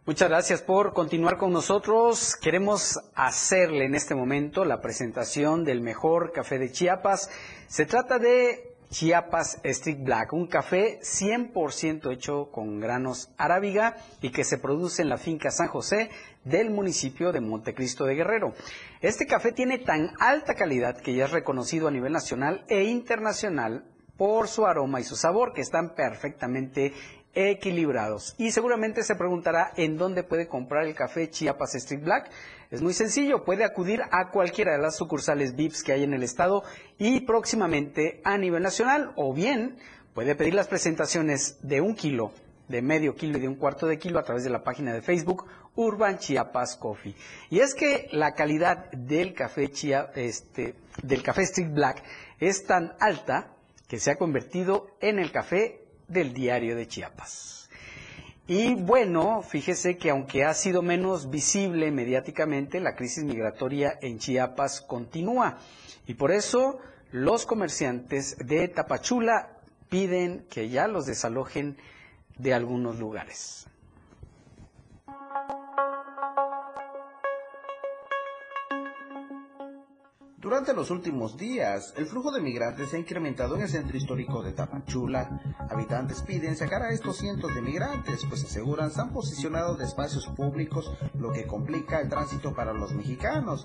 [0.06, 2.36] Muchas gracias por continuar con nosotros.
[2.36, 7.30] Queremos hacerle en este momento la presentación del mejor café de Chiapas.
[7.68, 14.44] Se trata de Chiapas Street Black, un café 100% hecho con granos arábiga y que
[14.44, 16.10] se produce en la finca San José
[16.44, 18.54] del municipio de Montecristo de Guerrero.
[19.00, 23.86] Este café tiene tan alta calidad que ya es reconocido a nivel nacional e internacional
[24.18, 26.94] por su aroma y su sabor que están perfectamente
[27.34, 28.36] equilibrados.
[28.38, 32.30] Y seguramente se preguntará en dónde puede comprar el café Chiapas Street Black.
[32.72, 36.24] Es muy sencillo, puede acudir a cualquiera de las sucursales VIPs que hay en el
[36.24, 36.64] estado
[36.98, 39.78] y próximamente a nivel nacional o bien
[40.14, 42.32] puede pedir las presentaciones de un kilo,
[42.68, 45.02] de medio kilo y de un cuarto de kilo a través de la página de
[45.02, 47.16] Facebook Urban Chiapas Coffee.
[47.50, 52.04] Y es que la calidad del café Chia, este, del café Street Black
[52.40, 53.56] es tan alta
[53.88, 57.70] que se ha convertido en el café del diario de Chiapas.
[58.46, 64.82] Y bueno, fíjese que aunque ha sido menos visible mediáticamente, la crisis migratoria en Chiapas
[64.82, 65.58] continúa.
[66.08, 66.80] Y por eso
[67.12, 71.78] los comerciantes de Tapachula piden que ya los desalojen
[72.38, 73.68] de algunos lugares.
[80.44, 84.44] Durante los últimos días, el flujo de migrantes se ha incrementado en el centro histórico
[84.44, 85.40] de Tapachula.
[85.70, 90.28] Habitantes piden sacar a estos cientos de migrantes, pues aseguran se han posicionado de espacios
[90.36, 93.64] públicos, lo que complica el tránsito para los mexicanos,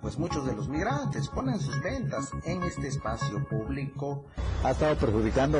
[0.00, 4.24] pues muchos de los migrantes ponen sus ventas en este espacio público.
[4.62, 5.58] Ha estado perjudicando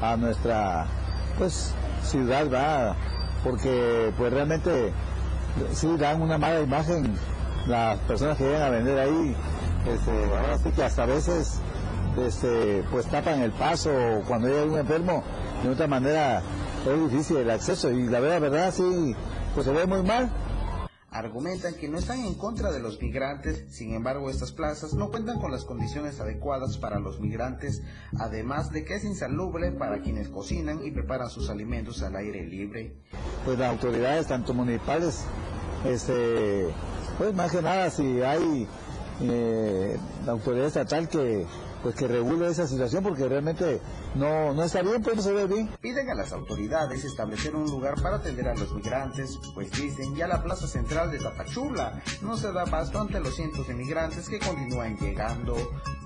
[0.00, 0.88] a, nuestra
[1.38, 1.72] pues
[2.02, 2.96] ciudad, ¿verdad?
[3.44, 4.92] porque pues realmente
[5.70, 7.14] sí dan una mala imagen
[7.68, 9.36] las personas que vienen a vender ahí
[9.86, 11.60] este, ahora sí que hasta a veces
[12.18, 13.90] este, pues tapan el paso
[14.26, 15.22] cuando hay un enfermo,
[15.62, 16.42] de otra manera
[16.86, 19.14] es difícil el acceso y la verdad, verdad sí,
[19.54, 20.30] pues se ve muy mal.
[21.10, 25.40] Argumentan que no están en contra de los migrantes, sin embargo estas plazas no cuentan
[25.40, 27.82] con las condiciones adecuadas para los migrantes,
[28.18, 32.96] además de que es insalubre para quienes cocinan y preparan sus alimentos al aire libre.
[33.44, 35.24] Pues las autoridades, tanto municipales,
[35.86, 36.68] este,
[37.16, 38.68] pues más que nada si hay
[39.22, 41.46] eh, la autoridad estatal que
[41.82, 43.80] pues que regule esa situación porque realmente
[44.16, 45.68] no, no está bien, pues no se ve bien.
[45.80, 50.26] Piden a las autoridades establecer un lugar para atender a los migrantes, pues dicen ya
[50.26, 54.38] la plaza central de Tapachula no se da paso ante los cientos de migrantes que
[54.38, 55.54] continúan llegando.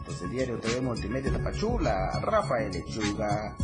[0.04, 3.56] Pues el diario TV Multimedia Tapachula, Rafael Lechuga.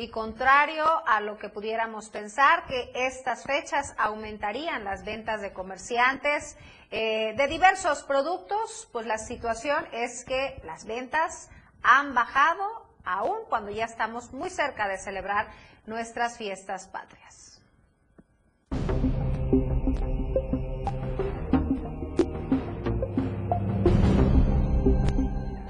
[0.00, 6.56] Y contrario a lo que pudiéramos pensar, que estas fechas aumentarían las ventas de comerciantes
[6.90, 11.50] eh, de diversos productos, pues la situación es que las ventas
[11.82, 12.64] han bajado
[13.04, 15.48] aún cuando ya estamos muy cerca de celebrar
[15.84, 17.49] nuestras fiestas patrias.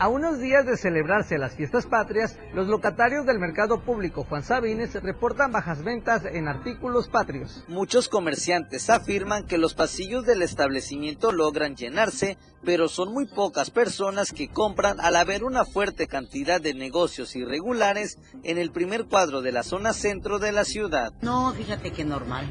[0.01, 4.95] A unos días de celebrarse las fiestas patrias, los locatarios del mercado público Juan Sabines
[4.95, 7.65] reportan bajas ventas en artículos patrios.
[7.69, 14.33] Muchos comerciantes afirman que los pasillos del establecimiento logran llenarse, pero son muy pocas personas
[14.33, 19.53] que compran al haber una fuerte cantidad de negocios irregulares en el primer cuadro de
[19.53, 21.13] la zona centro de la ciudad.
[21.21, 22.47] No, fíjate que normal.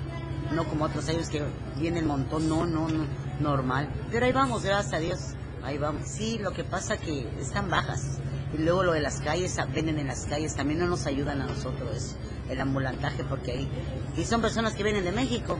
[0.54, 1.42] No como otros años que
[1.80, 3.08] vienen montón, no, no, no,
[3.40, 3.90] normal.
[4.12, 5.36] Pero ahí vamos, gracias a Dios.
[5.70, 6.08] Ahí vamos.
[6.08, 8.18] Sí, lo que pasa que están bajas.
[8.56, 11.46] Y luego lo de las calles, venden en las calles, también no nos ayudan a
[11.46, 12.16] nosotros
[12.50, 13.70] el ambulantaje porque ahí...
[14.18, 15.60] Y son personas que vienen de México.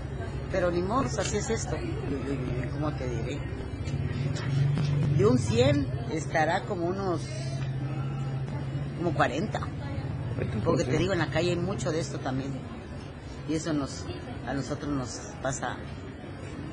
[0.52, 1.78] pero ni modo, así es esto.
[2.74, 3.40] ¿Cómo te diré?
[5.16, 7.22] De un 100 estará como unos,
[8.98, 9.60] como 40.
[10.66, 12.54] Porque te digo, en la calle hay mucho de esto también.
[13.48, 14.06] Y eso nos,
[14.48, 15.78] a nosotros nos pasa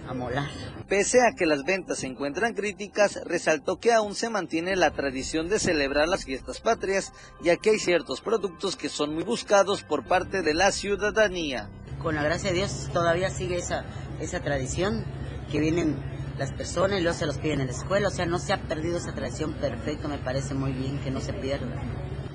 [0.09, 0.49] a molar.
[0.89, 5.49] Pese a que las ventas se encuentran críticas, resaltó que aún se mantiene la tradición
[5.49, 10.05] de celebrar las fiestas patrias, ya que hay ciertos productos que son muy buscados por
[10.05, 11.69] parte de la ciudadanía.
[12.03, 13.85] Con la gracia de Dios todavía sigue esa,
[14.21, 15.05] esa tradición,
[15.51, 15.97] que vienen
[16.39, 18.61] las personas y luego se los piden en la escuela, o sea, no se ha
[18.61, 21.67] perdido esa tradición, perfecto, me parece muy bien que no se pierda.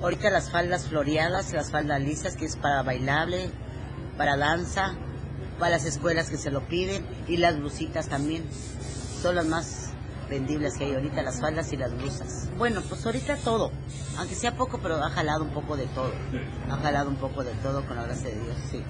[0.00, 3.50] Ahorita las faldas floreadas, las faldas lisas, que es para bailable,
[4.16, 4.96] para danza,
[5.58, 8.44] para las escuelas que se lo piden y las blusitas también.
[9.20, 9.92] Son las más
[10.28, 12.48] vendibles que hay ahorita, las faldas y las blusas.
[12.56, 13.70] Bueno, pues ahorita todo,
[14.18, 16.12] aunque sea poco, pero ha jalado un poco de todo.
[16.70, 18.82] Ha jalado un poco de todo con la gracia de Dios, sí.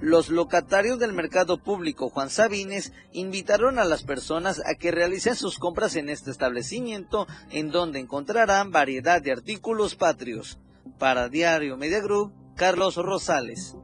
[0.00, 5.58] Los locatarios del mercado público Juan Sabines invitaron a las personas a que realicen sus
[5.58, 10.58] compras en este establecimiento, en donde encontrarán variedad de artículos patrios.
[10.98, 13.76] Para Diario Media Group, Carlos Rosales.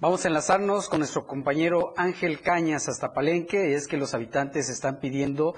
[0.00, 5.00] Vamos a enlazarnos con nuestro compañero Ángel Cañas hasta Palenque, es que los habitantes están
[5.00, 5.56] pidiendo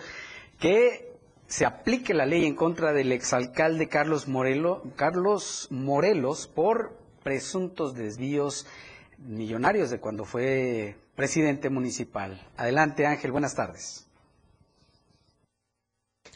[0.58, 1.12] que
[1.46, 8.66] se aplique la ley en contra del exalcalde Carlos, Morelo, Carlos Morelos por presuntos desvíos
[9.18, 12.40] millonarios de cuando fue presidente municipal.
[12.56, 14.06] Adelante Ángel, buenas tardes.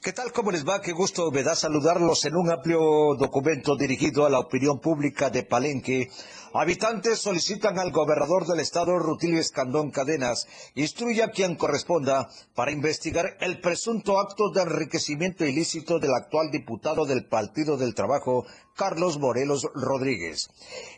[0.02, 0.32] ¿Qué tal?
[0.32, 0.82] ¿Cómo les va?
[0.82, 5.44] Qué gusto me da saludarlos en un amplio documento dirigido a la opinión pública de
[5.44, 6.10] Palenque.
[6.56, 10.46] Habitantes solicitan al gobernador del estado, Rutilio Escandón Cadenas,
[10.76, 17.06] instruya a quien corresponda para investigar el presunto acto de enriquecimiento ilícito del actual diputado
[17.06, 18.46] del Partido del Trabajo,
[18.76, 20.48] Carlos Morelos Rodríguez.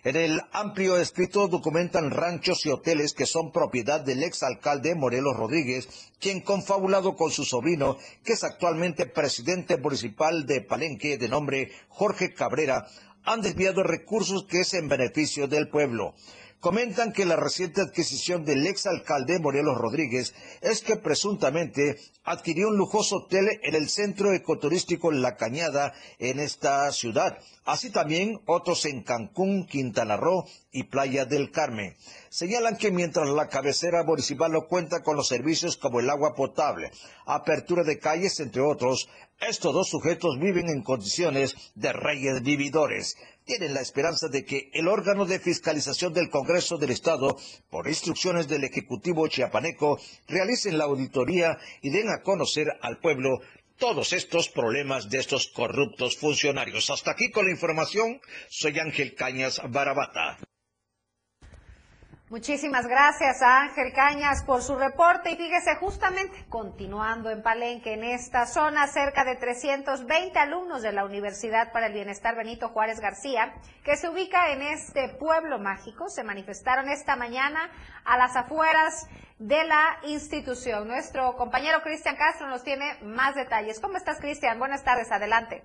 [0.04, 5.88] En el amplio escrito documentan ranchos y hoteles que son propiedad del exalcalde Morelos Rodríguez,
[6.20, 12.34] quien confabulado con su sobrino, que es actualmente presidente municipal de Palenque de nombre Jorge
[12.34, 12.86] Cabrera,
[13.27, 16.14] han desviado recursos que es en beneficio del pueblo.
[16.61, 23.16] Comentan que la reciente adquisición del exalcalde Morelos Rodríguez es que presuntamente adquirió un lujoso
[23.16, 27.39] hotel en el centro ecoturístico La Cañada en esta ciudad.
[27.64, 31.95] Así también otros en Cancún, Quintana Roo y Playa del Carmen.
[32.31, 36.91] Señalan que mientras la cabecera municipal no cuenta con los servicios como el agua potable,
[37.27, 39.09] apertura de calles, entre otros,
[39.41, 44.89] estos dos sujetos viven en condiciones de reyes vividores tienen la esperanza de que el
[44.89, 47.37] órgano de fiscalización del Congreso del Estado,
[47.70, 53.41] por instrucciones del Ejecutivo chiapaneco, realicen la auditoría y den a conocer al pueblo
[53.78, 56.91] todos estos problemas de estos corruptos funcionarios.
[56.91, 58.20] Hasta aquí con la información.
[58.49, 60.39] Soy Ángel Cañas Barabata.
[62.29, 68.03] Muchísimas gracias a Ángel Cañas por su reporte y fíjese justamente continuando en Palenque, en
[68.03, 73.55] esta zona, cerca de 320 alumnos de la Universidad para el Bienestar Benito Juárez García,
[73.85, 77.70] que se ubica en este pueblo mágico, se manifestaron esta mañana
[78.05, 79.09] a las afueras
[79.39, 80.89] de la institución.
[80.89, 83.79] Nuestro compañero Cristian Castro nos tiene más detalles.
[83.79, 84.59] ¿Cómo estás, Cristian?
[84.59, 85.62] Buenas tardes, adelante.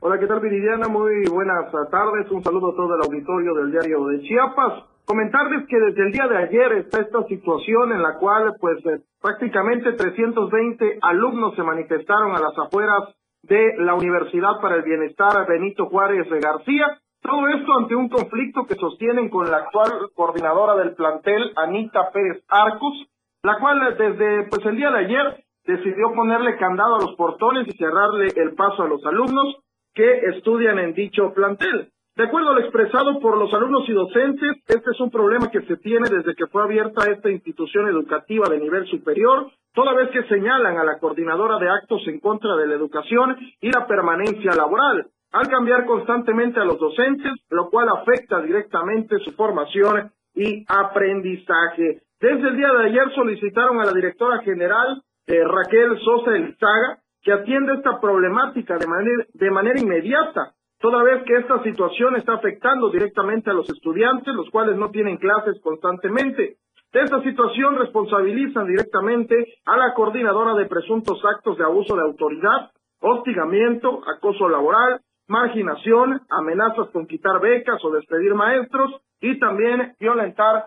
[0.00, 0.88] Hola, ¿qué tal, Viridiana?
[0.88, 2.30] Muy buenas tardes.
[2.30, 4.90] Un saludo a todo el auditorio del diario de Chiapas.
[5.10, 9.02] Comentarles que desde el día de ayer está esta situación en la cual, pues, eh,
[9.20, 15.86] prácticamente 320 alumnos se manifestaron a las afueras de la Universidad para el Bienestar Benito
[15.86, 16.96] Juárez García.
[17.22, 22.44] Todo esto ante un conflicto que sostienen con la actual coordinadora del plantel, Anita Pérez
[22.48, 23.08] Arcos,
[23.42, 27.76] la cual desde pues el día de ayer decidió ponerle candado a los portones y
[27.76, 29.56] cerrarle el paso a los alumnos
[29.92, 31.90] que estudian en dicho plantel.
[32.20, 35.62] De acuerdo a lo expresado por los alumnos y docentes, este es un problema que
[35.62, 40.24] se tiene desde que fue abierta esta institución educativa de nivel superior, toda vez que
[40.24, 45.06] señalan a la coordinadora de actos en contra de la educación y la permanencia laboral,
[45.32, 52.02] al cambiar constantemente a los docentes, lo cual afecta directamente su formación y aprendizaje.
[52.20, 57.32] Desde el día de ayer solicitaron a la directora general eh, Raquel Sosa Elizaga que
[57.32, 62.90] atienda esta problemática de manera, de manera inmediata toda vez que esta situación está afectando
[62.90, 66.56] directamente a los estudiantes, los cuales no tienen clases constantemente.
[66.92, 72.70] De esta situación responsabilizan directamente a la coordinadora de presuntos actos de abuso de autoridad,
[73.00, 80.66] hostigamiento, acoso laboral, marginación, amenazas con quitar becas o despedir maestros y también violentar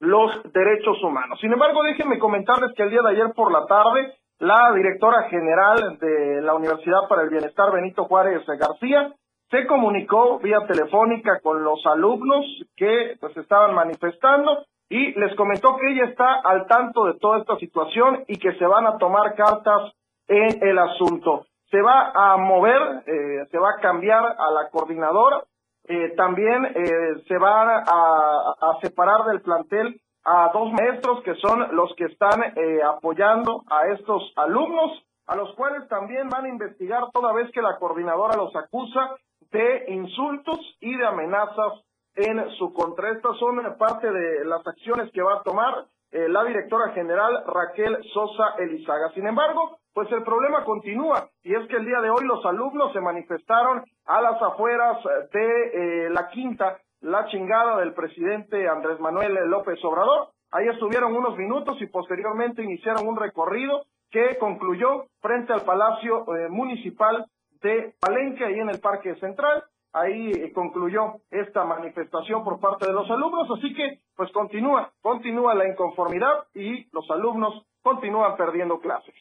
[0.00, 1.38] los derechos humanos.
[1.40, 5.98] Sin embargo, déjenme comentarles que el día de ayer por la tarde, la directora general
[5.98, 9.12] de la Universidad para el Bienestar, Benito Juárez García,
[9.50, 12.44] se comunicó vía telefónica con los alumnos
[12.76, 17.56] que pues estaban manifestando y les comentó que ella está al tanto de toda esta
[17.56, 19.92] situación y que se van a tomar cartas
[20.26, 21.46] en el asunto.
[21.70, 25.42] Se va a mover, eh, se va a cambiar a la coordinadora,
[25.84, 31.74] eh, también eh, se va a, a, separar del plantel a dos maestros que son
[31.74, 32.42] los que están
[32.84, 37.78] apoyando a estos alumnos, a los cuales también van a investigar toda vez que la
[37.78, 39.16] coordinadora los acusa
[39.50, 41.84] de insultos y de amenazas
[42.14, 43.10] en su contra.
[43.10, 47.98] Estas son parte de las acciones que va a tomar eh, la directora general Raquel
[48.12, 49.10] Sosa Elizaga.
[49.14, 52.92] Sin embargo, pues el problema continúa y es que el día de hoy los alumnos
[52.92, 54.98] se manifestaron a las afueras
[55.32, 60.28] de eh, la quinta, la chingada del presidente Andrés Manuel López Obrador.
[60.50, 66.48] Ahí estuvieron unos minutos y posteriormente iniciaron un recorrido que concluyó frente al Palacio eh,
[66.48, 67.26] Municipal
[67.60, 69.64] de Palenque, ahí en el Parque Central.
[69.92, 75.54] Ahí eh, concluyó esta manifestación por parte de los alumnos, así que pues continúa, continúa
[75.54, 79.14] la inconformidad y los alumnos continúan perdiendo clases.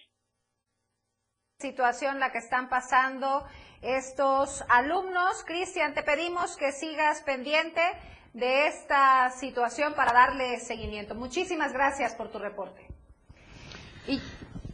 [1.60, 3.46] Situación la que están pasando
[3.82, 5.44] estos alumnos.
[5.46, 7.82] Cristian, te pedimos que sigas pendiente
[8.34, 11.16] de esta situación para darle seguimiento.
[11.16, 12.86] Muchísimas gracias por tu reporte.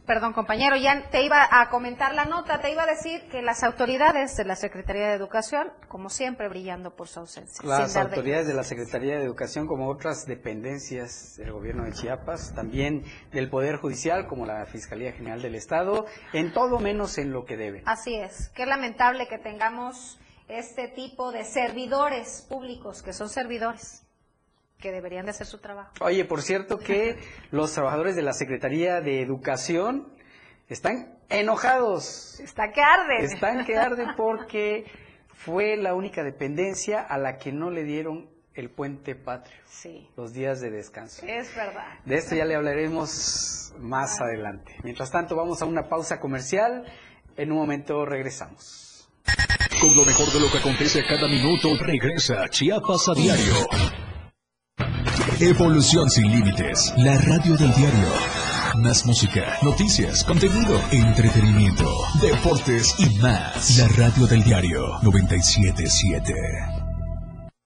[0.05, 3.63] Perdón, compañero, ya te iba a comentar la nota, te iba a decir que las
[3.63, 7.65] autoridades de la Secretaría de Educación, como siempre, brillando por su ausencia.
[7.65, 13.05] Las autoridades de la Secretaría de Educación, como otras dependencias del gobierno de Chiapas, también
[13.31, 17.55] del Poder Judicial, como la Fiscalía General del Estado, en todo menos en lo que
[17.55, 17.81] debe.
[17.85, 24.02] Así es, qué lamentable que tengamos este tipo de servidores públicos, que son servidores
[24.83, 25.93] que deberían de hacer su trabajo.
[26.01, 27.17] Oye, por cierto que
[27.51, 30.09] los trabajadores de la Secretaría de Educación
[30.67, 32.37] están enojados.
[32.41, 33.23] Están que arden.
[33.23, 34.83] Están que arden porque
[35.33, 39.57] fue la única dependencia a la que no le dieron el puente patrio.
[39.65, 40.09] Sí.
[40.17, 41.25] Los días de descanso.
[41.25, 41.99] Es verdad.
[42.03, 44.75] De esto ya le hablaremos más adelante.
[44.83, 46.83] Mientras tanto, vamos a una pausa comercial.
[47.37, 49.09] En un momento regresamos.
[49.79, 54.12] Con lo mejor de lo que acontece cada minuto, regresa Chiapas a diario.
[55.39, 56.93] Evolución sin límites.
[56.97, 58.07] La radio del diario.
[58.75, 61.89] Más música, noticias, contenido, entretenimiento,
[62.21, 63.77] deportes y más.
[63.77, 66.33] La radio del diario 977.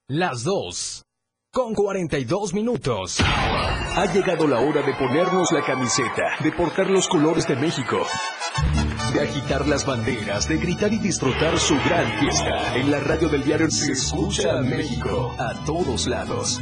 [0.07, 1.03] Las dos.
[1.51, 3.17] Con 42 minutos.
[3.19, 7.97] Ha llegado la hora de ponernos la camiseta, de portar los colores de México,
[9.13, 12.75] de agitar las banderas, de gritar y disfrutar su gran fiesta.
[12.75, 16.61] En la radio del diario se escucha a México a todos lados.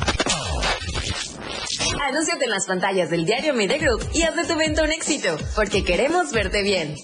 [2.09, 5.37] Anúnciate en las pantallas del diario Media Group y haz de tu evento un éxito,
[5.57, 6.95] porque queremos verte bien.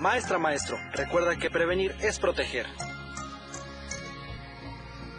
[0.00, 2.66] Maestra, maestro, recuerda que prevenir es proteger.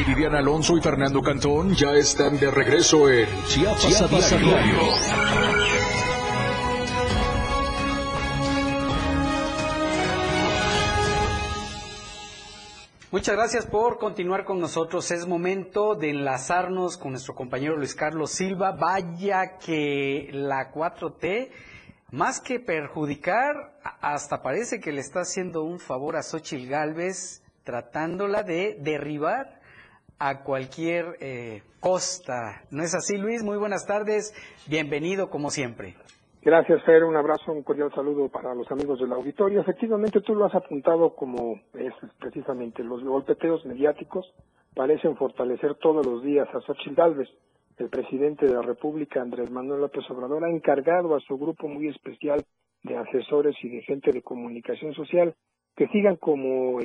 [0.00, 4.78] Viridiana Alonso y Fernando Cantón ya están de regreso en Chiapas, a diario.
[13.10, 15.10] Muchas gracias por continuar con nosotros.
[15.10, 18.72] Es momento de enlazarnos con nuestro compañero Luis Carlos Silva.
[18.72, 21.50] Vaya que la 4T,
[22.10, 28.42] más que perjudicar, hasta parece que le está haciendo un favor a Xochil Gálvez, tratándola
[28.42, 29.59] de derribar
[30.20, 32.62] a cualquier eh, costa.
[32.70, 33.42] ¿No es así, Luis?
[33.42, 34.34] Muy buenas tardes.
[34.68, 35.96] Bienvenido como siempre.
[36.42, 37.04] Gracias, Fer.
[37.04, 39.60] Un abrazo, un cordial saludo para los amigos del auditorio.
[39.60, 44.32] Efectivamente, tú lo has apuntado como es precisamente los golpeteos mediáticos
[44.74, 47.28] parecen fortalecer todos los días a Xochitl Gálvez.
[47.78, 51.88] El presidente de la República, Andrés Manuel López Obrador, ha encargado a su grupo muy
[51.88, 52.44] especial
[52.82, 55.34] de asesores y de gente de comunicación social
[55.76, 56.78] que sigan como,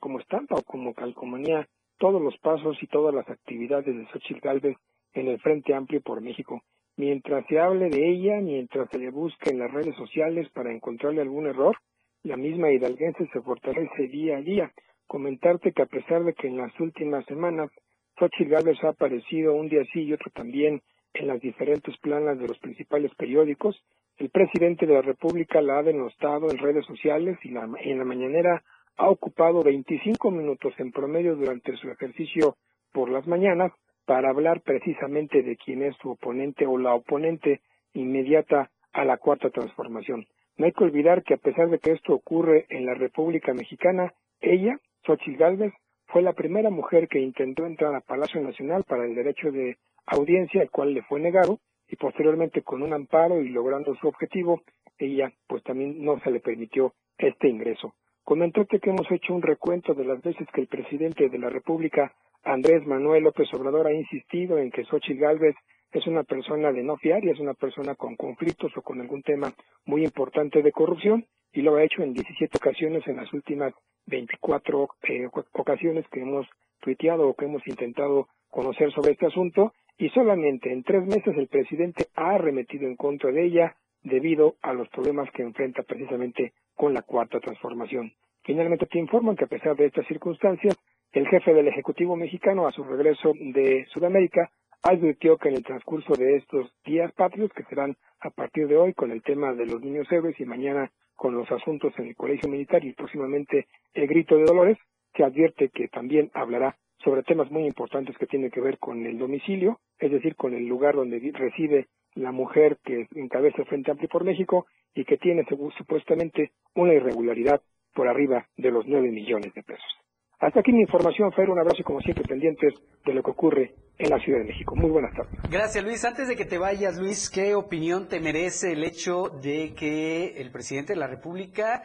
[0.00, 1.68] como estampa o como calcomanía
[2.00, 4.76] todos los pasos y todas las actividades de Xochitl Gálvez
[5.12, 6.60] en el Frente Amplio por México
[7.00, 11.22] mientras se hable de ella, mientras se le busque en las redes sociales para encontrarle
[11.22, 11.76] algún error,
[12.22, 14.70] la misma hidalguense se fortalece día a día.
[15.06, 17.70] Comentarte que a pesar de que en las últimas semanas
[18.18, 20.82] Xochitl Gálvez ha aparecido un día sí y otro también
[21.14, 23.82] en las diferentes planas de los principales periódicos,
[24.18, 28.62] el presidente de la República la ha denostado en redes sociales y en la mañanera
[29.00, 32.56] ha ocupado 25 minutos en promedio durante su ejercicio
[32.92, 33.72] por las mañanas
[34.04, 37.62] para hablar precisamente de quién es su oponente o la oponente
[37.94, 40.26] inmediata a la cuarta transformación.
[40.58, 44.12] No hay que olvidar que a pesar de que esto ocurre en la República Mexicana,
[44.38, 45.72] ella, Xochitl Gálvez,
[46.08, 50.60] fue la primera mujer que intentó entrar a Palacio Nacional para el derecho de audiencia,
[50.60, 54.60] el cual le fue negado, y posteriormente con un amparo y logrando su objetivo,
[54.98, 57.94] ella pues también no se le permitió este ingreso.
[58.24, 62.14] Comentó que hemos hecho un recuento de las veces que el presidente de la República
[62.44, 65.56] Andrés Manuel López Obrador ha insistido en que Xochitl Gálvez
[65.92, 69.52] es una persona de no fiar es una persona con conflictos o con algún tema
[69.84, 73.74] muy importante de corrupción y lo ha hecho en 17 ocasiones en las últimas
[74.06, 76.46] 24 eh, ocasiones que hemos
[76.80, 81.48] tuiteado o que hemos intentado conocer sobre este asunto y solamente en tres meses el
[81.48, 86.94] presidente ha arremetido en contra de ella debido a los problemas que enfrenta precisamente con
[86.94, 88.10] la cuarta transformación.
[88.42, 90.74] Finalmente te informan que a pesar de estas circunstancias,
[91.12, 94.50] el jefe del Ejecutivo mexicano, a su regreso de Sudamérica,
[94.82, 98.94] advirtió que en el transcurso de estos días patrios, que serán a partir de hoy
[98.94, 102.48] con el tema de los niños héroes y mañana con los asuntos en el Colegio
[102.48, 104.78] Militar y próximamente el Grito de Dolores,
[105.14, 109.18] se advierte que también hablará sobre temas muy importantes que tienen que ver con el
[109.18, 114.08] domicilio, es decir, con el lugar donde reside la mujer que encabeza el Frente Amplio
[114.08, 115.44] por México y que tiene
[115.76, 117.60] supuestamente una irregularidad
[117.94, 120.00] por arriba de los nueve millones de pesos.
[120.40, 121.50] Hasta aquí mi información, Fer.
[121.50, 122.72] Un abrazo y como siempre pendientes
[123.04, 124.74] de lo que ocurre en la Ciudad de México.
[124.74, 125.38] Muy buenas tardes.
[125.50, 126.02] Gracias, Luis.
[126.04, 130.50] Antes de que te vayas, Luis, ¿qué opinión te merece el hecho de que el
[130.50, 131.82] presidente de la República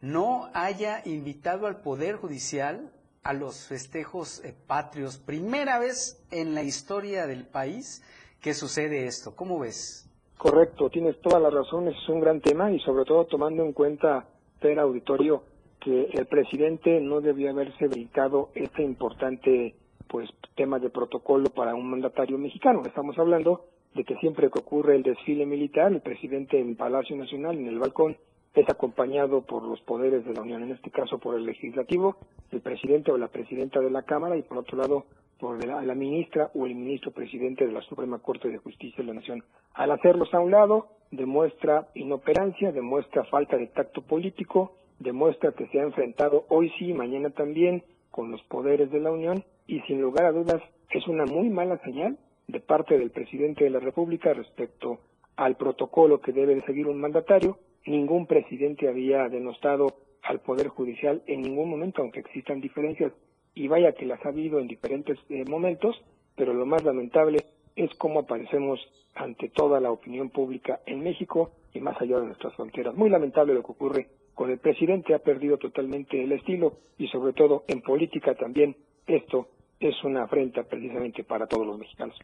[0.00, 2.90] no haya invitado al Poder Judicial
[3.24, 5.18] a los festejos eh, patrios?
[5.18, 8.02] Primera vez en la historia del país
[8.40, 9.34] que sucede esto.
[9.34, 10.08] ¿Cómo ves?
[10.36, 11.88] Correcto, tienes toda la razón.
[11.88, 14.26] Es un gran tema y sobre todo tomando en cuenta,
[14.60, 15.42] Fer Auditorio,
[15.80, 19.74] que el presidente no debía haberse brincado este importante
[20.08, 22.82] pues tema de protocolo para un mandatario mexicano.
[22.84, 27.58] Estamos hablando de que siempre que ocurre el desfile militar, el presidente en Palacio Nacional,
[27.58, 28.16] en el balcón,
[28.60, 32.16] es acompañado por los poderes de la Unión, en este caso por el legislativo,
[32.50, 35.04] el presidente o la presidenta de la Cámara y por otro lado
[35.38, 39.14] por la, ministra o el ministro presidente de la Suprema Corte de Justicia de la
[39.14, 39.44] Nación.
[39.74, 45.80] Al hacerlos a un lado, demuestra inoperancia, demuestra falta de tacto político, demuestra que se
[45.80, 50.24] ha enfrentado hoy sí, mañana también, con los poderes de la Unión y sin lugar
[50.24, 54.98] a dudas es una muy mala señal de parte del presidente de la República respecto
[55.36, 57.58] al protocolo que debe de seguir un mandatario.
[57.86, 59.86] Ningún presidente había denostado
[60.22, 63.12] al Poder Judicial en ningún momento, aunque existan diferencias,
[63.54, 65.96] y vaya que las ha habido en diferentes eh, momentos,
[66.36, 67.44] pero lo más lamentable
[67.76, 68.80] es cómo aparecemos
[69.14, 72.94] ante toda la opinión pública en México y más allá de nuestras fronteras.
[72.94, 77.32] Muy lamentable lo que ocurre con el presidente, ha perdido totalmente el estilo y sobre
[77.32, 78.76] todo en política también
[79.06, 79.48] esto
[79.80, 82.16] es una afrenta precisamente para todos los mexicanos.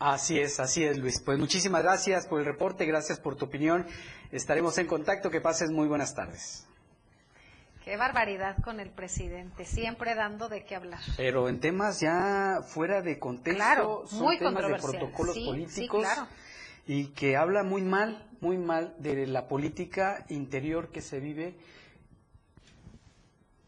[0.00, 1.20] Así es, así es, Luis.
[1.20, 3.86] Pues muchísimas gracias por el reporte, gracias por tu opinión.
[4.32, 5.30] Estaremos en contacto.
[5.30, 6.66] Que pases muy buenas tardes.
[7.84, 11.00] Qué barbaridad con el presidente, siempre dando de qué hablar.
[11.18, 16.06] Pero en temas ya fuera de contexto, claro, son temas de protocolos políticos.
[16.86, 21.58] y que habla muy mal, muy mal de la política interior que se vive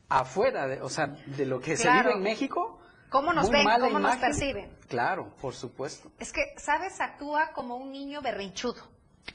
[0.08, 2.81] afuera, de, o sea, de lo que se vive en México.
[3.12, 3.80] ¿Cómo nos muy ven?
[3.80, 4.74] ¿Cómo nos perciben?
[4.88, 6.10] Claro, por supuesto.
[6.18, 7.00] Es que, ¿sabes?
[7.00, 8.82] Actúa como un niño berrinchudo.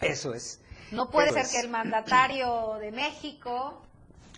[0.01, 0.59] Eso es.
[0.91, 1.51] No puede Eso ser es.
[1.51, 3.81] que el mandatario de México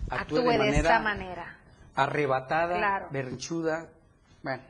[0.10, 1.58] Actúe actúe de esta manera.
[1.96, 3.08] Arrebatada, Claro.
[3.12, 3.88] berrinchuda,
[4.44, 4.62] bueno,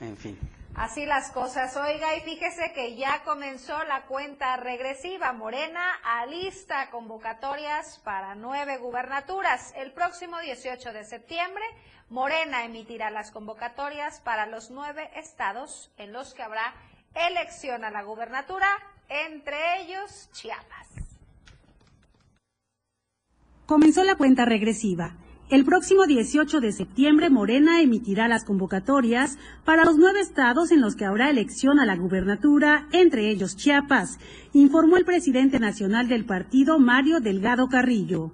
[0.00, 0.38] en fin.
[0.76, 1.76] Así las cosas.
[1.76, 5.32] Oiga, y fíjese que ya comenzó la cuenta regresiva.
[5.32, 9.72] Morena alista convocatorias para nueve gubernaturas.
[9.76, 11.62] El próximo 18 de septiembre,
[12.10, 16.74] Morena emitirá las convocatorias para los nueve estados en los que habrá
[17.14, 18.66] elección a la gubernatura,
[19.08, 20.88] entre ellos Chiapas.
[23.66, 25.14] Comenzó la cuenta regresiva.
[25.50, 29.36] El próximo 18 de septiembre, Morena emitirá las convocatorias
[29.66, 34.18] para los nueve estados en los que habrá elección a la gubernatura, entre ellos Chiapas,
[34.54, 38.32] informó el presidente nacional del partido, Mario Delgado Carrillo.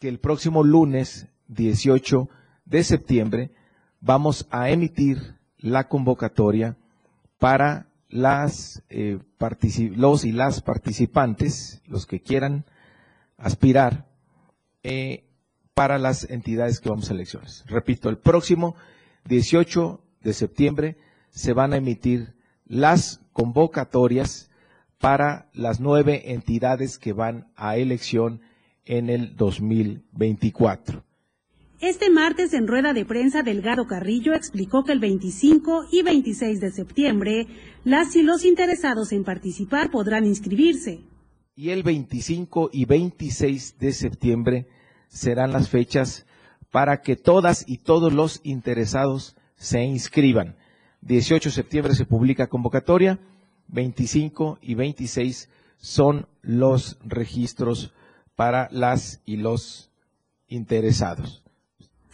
[0.00, 2.28] que el próximo lunes 18
[2.66, 3.52] de septiembre
[4.00, 6.76] vamos a emitir la convocatoria
[7.38, 9.18] para las, eh,
[9.94, 12.66] los y las participantes, los que quieran
[13.38, 14.06] aspirar,
[14.82, 15.25] eh,
[15.76, 17.62] para las entidades que vamos a elecciones.
[17.66, 18.76] Repito, el próximo
[19.28, 20.96] 18 de septiembre
[21.28, 22.32] se van a emitir
[22.64, 24.50] las convocatorias
[24.98, 28.40] para las nueve entidades que van a elección
[28.86, 31.04] en el 2024.
[31.80, 36.72] Este martes en rueda de prensa Delgado Carrillo explicó que el 25 y 26 de
[36.72, 37.48] septiembre
[37.84, 41.00] las y los interesados en participar podrán inscribirse.
[41.54, 44.66] Y el 25 y 26 de septiembre
[45.08, 46.26] serán las fechas
[46.70, 50.56] para que todas y todos los interesados se inscriban.
[51.02, 53.18] 18 de septiembre se publica convocatoria,
[53.68, 55.48] 25 y 26
[55.78, 57.92] son los registros
[58.34, 59.90] para las y los
[60.48, 61.45] interesados.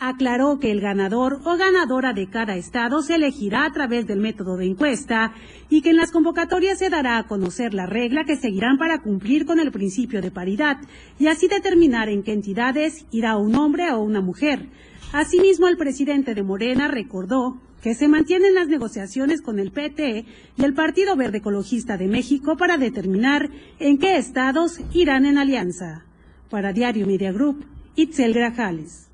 [0.04, 4.56] Aclaró que el ganador o ganadora de cada estado se elegirá a través del método
[4.56, 5.32] de encuesta
[5.70, 9.46] y que en las convocatorias se dará a conocer la regla que seguirán para cumplir
[9.46, 10.78] con el principio de paridad
[11.20, 14.70] y así determinar en qué entidades irá un hombre o una mujer.
[15.12, 20.26] Asimismo, el presidente de Morena recordó que se mantienen las negociaciones con el PT
[20.56, 26.06] y el Partido Verde Ecologista de México para determinar en qué estados irán en alianza.
[26.50, 29.11] Para Diario Media Group, Itzel Grajales.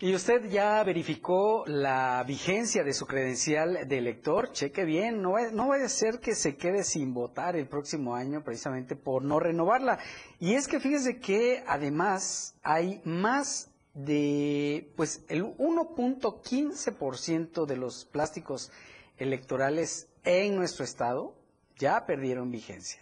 [0.00, 4.52] ¿Y usted ya verificó la vigencia de su credencial de elector?
[4.52, 8.44] Cheque bien, no, va- no a ser que se quede sin votar el próximo año
[8.44, 9.98] precisamente por no renovarla.
[10.38, 18.70] Y es que fíjese que además hay más de, pues el 1.15% de los plásticos
[19.16, 21.34] electorales en nuestro estado
[21.76, 23.00] ya perdieron vigencia.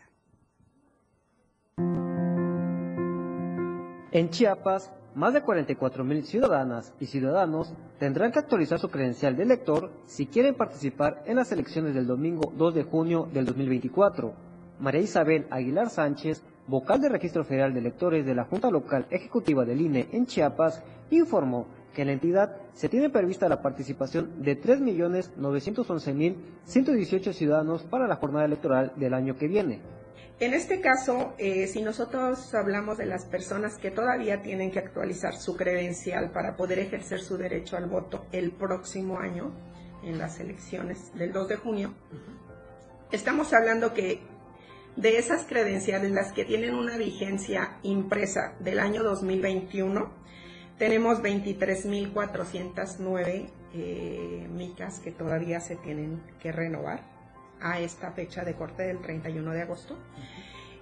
[4.12, 9.44] En Chiapas, más de 44 mil ciudadanas y ciudadanos tendrán que actualizar su credencial de
[9.44, 14.34] elector si quieren participar en las elecciones del domingo 2 de junio del 2024.
[14.78, 19.64] María Isabel Aguilar Sánchez, vocal del Registro Federal de Electores de la Junta Local Ejecutiva
[19.64, 24.60] del INE en Chiapas, informó que en la entidad se tiene prevista la participación de
[24.60, 29.95] 3.911.118 ciudadanos para la jornada electoral del año que viene.
[30.38, 35.34] En este caso, eh, si nosotros hablamos de las personas que todavía tienen que actualizar
[35.34, 39.54] su credencial para poder ejercer su derecho al voto el próximo año
[40.04, 41.94] en las elecciones del 2 de junio,
[43.12, 44.20] estamos hablando que
[44.96, 50.12] de esas credenciales, las que tienen una vigencia impresa del año 2021,
[50.76, 57.15] tenemos 23.409 eh, micas que todavía se tienen que renovar
[57.60, 59.96] a esta fecha de corte del 31 de agosto.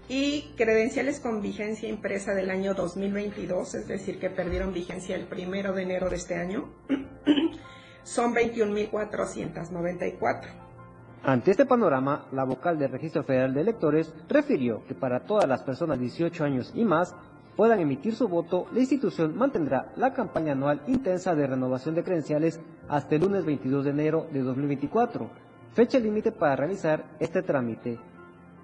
[0.08, 5.72] Y credenciales con vigencia impresa del año 2022, es decir, que perdieron vigencia el primero
[5.72, 6.68] de enero de este año,
[8.02, 10.42] son 21.494.
[11.22, 15.62] Ante este panorama, la vocal del Registro Federal de Electores refirió que para todas las
[15.62, 17.14] personas de 18 años y más
[17.56, 22.60] puedan emitir su voto, la institución mantendrá la campaña anual intensa de renovación de credenciales
[22.88, 25.30] hasta el lunes 22 de enero de 2024,
[25.74, 27.98] fecha límite para realizar este trámite.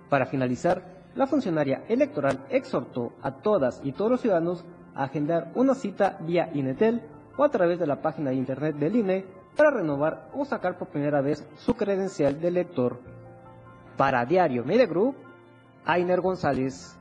[0.09, 0.83] Para finalizar,
[1.15, 6.51] la funcionaria electoral exhortó a todas y todos los ciudadanos a agendar una cita vía
[6.55, 7.03] Inetel
[7.37, 9.25] o a través de la página de internet del INE
[9.57, 13.01] para renovar o sacar por primera vez su credencial de elector.
[13.97, 15.17] Para Diario Media Group,
[15.85, 16.97] Ainer González.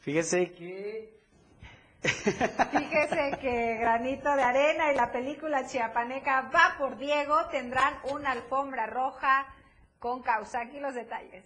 [0.00, 1.15] Fíjese que
[2.06, 8.86] Fíjese que Granito de Arena y la película Chiapaneca va por Diego tendrán una alfombra
[8.86, 9.46] roja
[9.98, 10.60] con causa.
[10.60, 11.44] Aquí los detalles.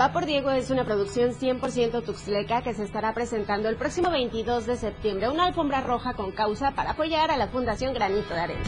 [0.00, 4.66] Va por Diego es una producción 100% tuxleca que se estará presentando el próximo 22
[4.66, 5.28] de septiembre.
[5.28, 8.62] Una alfombra roja con causa para apoyar a la Fundación Granito de Arena.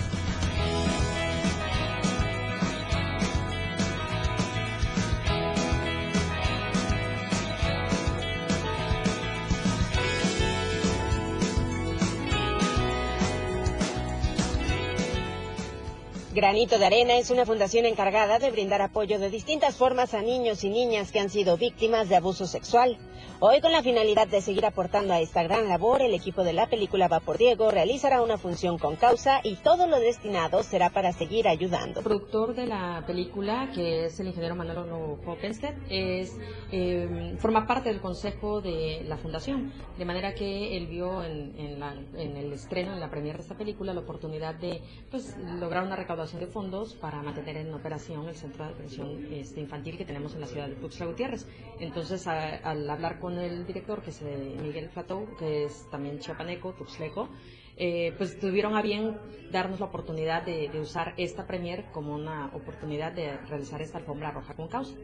[16.35, 20.65] Granito de Arena es una fundación encargada de brindar apoyo de distintas formas a niños
[20.65, 22.97] y niñas que han sido víctimas de abuso sexual.
[23.45, 26.69] Hoy, con la finalidad de seguir aportando a esta gran labor, el equipo de la
[26.69, 31.11] película Va por Diego realizará una función con causa y todo lo destinado será para
[31.11, 31.99] seguir ayudando.
[31.99, 36.39] El productor de la película, que es el ingeniero Manolo Hoppenstedt, es,
[36.71, 41.81] eh, forma parte del consejo de la fundación, de manera que él vio en, en,
[41.81, 45.83] la, en el estreno, en la premiere de esta película, la oportunidad de pues, lograr
[45.83, 50.05] una recaudación de fondos para mantener en operación el centro de atención este, infantil que
[50.05, 51.49] tenemos en la ciudad de Tuxtla Gutiérrez.
[51.81, 56.73] Entonces, a, al hablar con el director, que es Miguel Flatou, que es también chiapaneco,
[56.73, 57.29] tuxleco,
[57.77, 59.17] eh, pues tuvieron a bien
[59.51, 64.31] darnos la oportunidad de, de, usar esta premier como una oportunidad de realizar esta alfombra
[64.31, 64.95] roja con causa.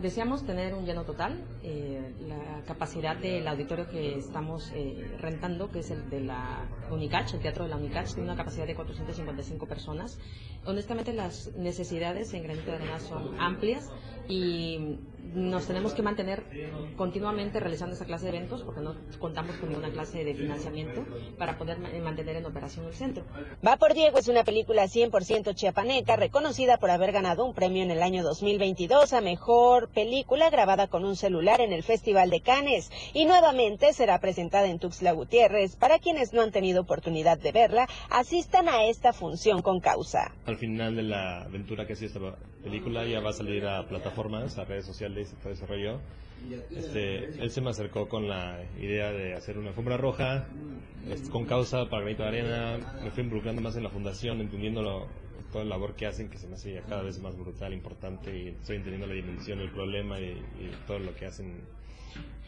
[0.00, 1.44] Deseamos tener un lleno total.
[1.62, 7.32] Eh, la capacidad del auditorio que estamos eh, rentando, que es el de la Unicach,
[7.34, 10.18] el teatro de la Unicach, tiene una capacidad de 455 personas.
[10.64, 13.90] Honestamente, las necesidades en Granito de Arena son amplias
[14.28, 14.98] y
[15.34, 16.44] nos tenemos que mantener
[16.96, 21.04] continuamente realizando esa clase de eventos porque no contamos con ninguna clase de financiamiento
[21.38, 23.24] para poder mantener en operación el centro.
[23.66, 27.90] Va por Diego es una película 100% chiapaneca reconocida por haber ganado un premio en
[27.90, 32.90] el año 2022 a mejor película grabada con un celular en el Festival de Cannes
[33.14, 35.76] y nuevamente será presentada en Tuxtla Gutiérrez.
[35.76, 40.32] Para quienes no han tenido oportunidad de verla, asistan a esta función con causa.
[40.46, 42.20] Al final de la aventura que es esta
[42.62, 46.00] película ya va a salir a plataformas, a redes sociales y todo ese rollo.
[46.70, 50.46] Este, él se me acercó con la idea de hacer una alfombra roja
[51.30, 52.78] con causa para Granito de Arena.
[53.02, 55.06] Me fui involucrando más en la fundación, entendiendo lo,
[55.52, 58.48] toda la labor que hacen, que se me hace cada vez más brutal, importante, y
[58.48, 61.60] estoy entendiendo la dimensión del problema y, y todo lo que hacen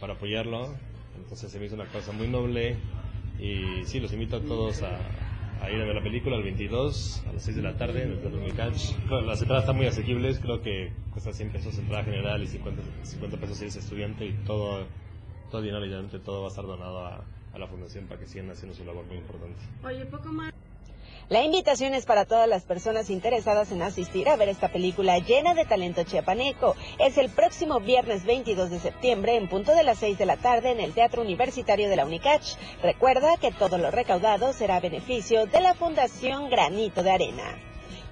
[0.00, 0.74] para apoyarlo.
[1.16, 2.76] Entonces se me hizo una cosa muy noble
[3.38, 4.98] y sí, los invito a todos a,
[5.64, 8.12] a ir a ver la película el 22 a las 6 de la tarde en
[8.12, 8.76] el Teatro Unicach.
[9.24, 13.36] Las entradas están muy asequibles, creo que cuesta 100 pesos entrada general y 50, 50
[13.38, 14.86] pesos si eres estudiante y todo,
[15.50, 18.76] todo dinero, todo va a estar donado a, a la fundación para que sigan haciendo
[18.76, 19.60] su labor muy importante.
[19.84, 20.52] Oye, poco más.
[21.30, 25.54] La invitación es para todas las personas interesadas en asistir a ver esta película llena
[25.54, 26.76] de talento chiapaneco.
[26.98, 30.72] Es el próximo viernes 22 de septiembre en punto de las 6 de la tarde
[30.72, 32.56] en el Teatro Universitario de la Unicach.
[32.82, 37.58] Recuerda que todo lo recaudado será a beneficio de la Fundación Granito de Arena.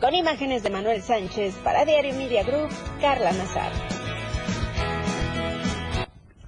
[0.01, 4.12] Con imágenes de Manuel Sánchez para Diario Media Group, Carla Nazar.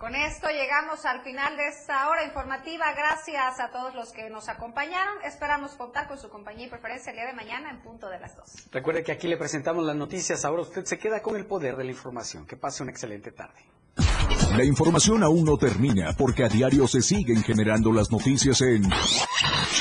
[0.04, 2.92] Con esto llegamos al final de esta hora informativa.
[2.94, 5.14] Gracias a todos los que nos acompañaron.
[5.24, 8.36] Esperamos contar con su compañía y preferencia el día de mañana en punto de las
[8.36, 8.68] 2.
[8.70, 10.44] Recuerde que aquí le presentamos las noticias.
[10.44, 12.46] Ahora usted se queda con el poder de la información.
[12.46, 13.64] Que pase una excelente tarde.
[14.54, 18.82] La información aún no termina porque a diario se siguen generando las noticias en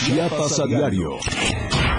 [0.05, 1.19] Chiapas a diario.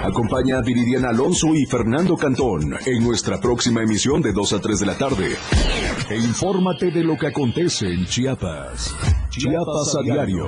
[0.05, 4.79] Acompaña a Viridiana Alonso y Fernando Cantón en nuestra próxima emisión de 2 a 3
[4.79, 5.35] de la tarde.
[6.09, 8.95] E infórmate de lo que acontece en Chiapas.
[9.29, 10.45] Chiapas a diario.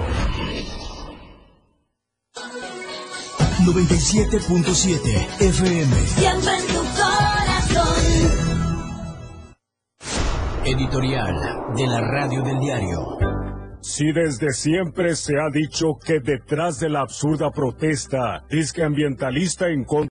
[3.66, 5.96] 97.7 FM.
[6.06, 7.98] Siempre en tu corazón.
[10.66, 11.36] Editorial
[11.76, 13.37] de la Radio del Diario.
[13.98, 19.86] Si desde siempre se ha dicho que detrás de la absurda protesta, disque ambientalista en
[19.86, 19.98] contra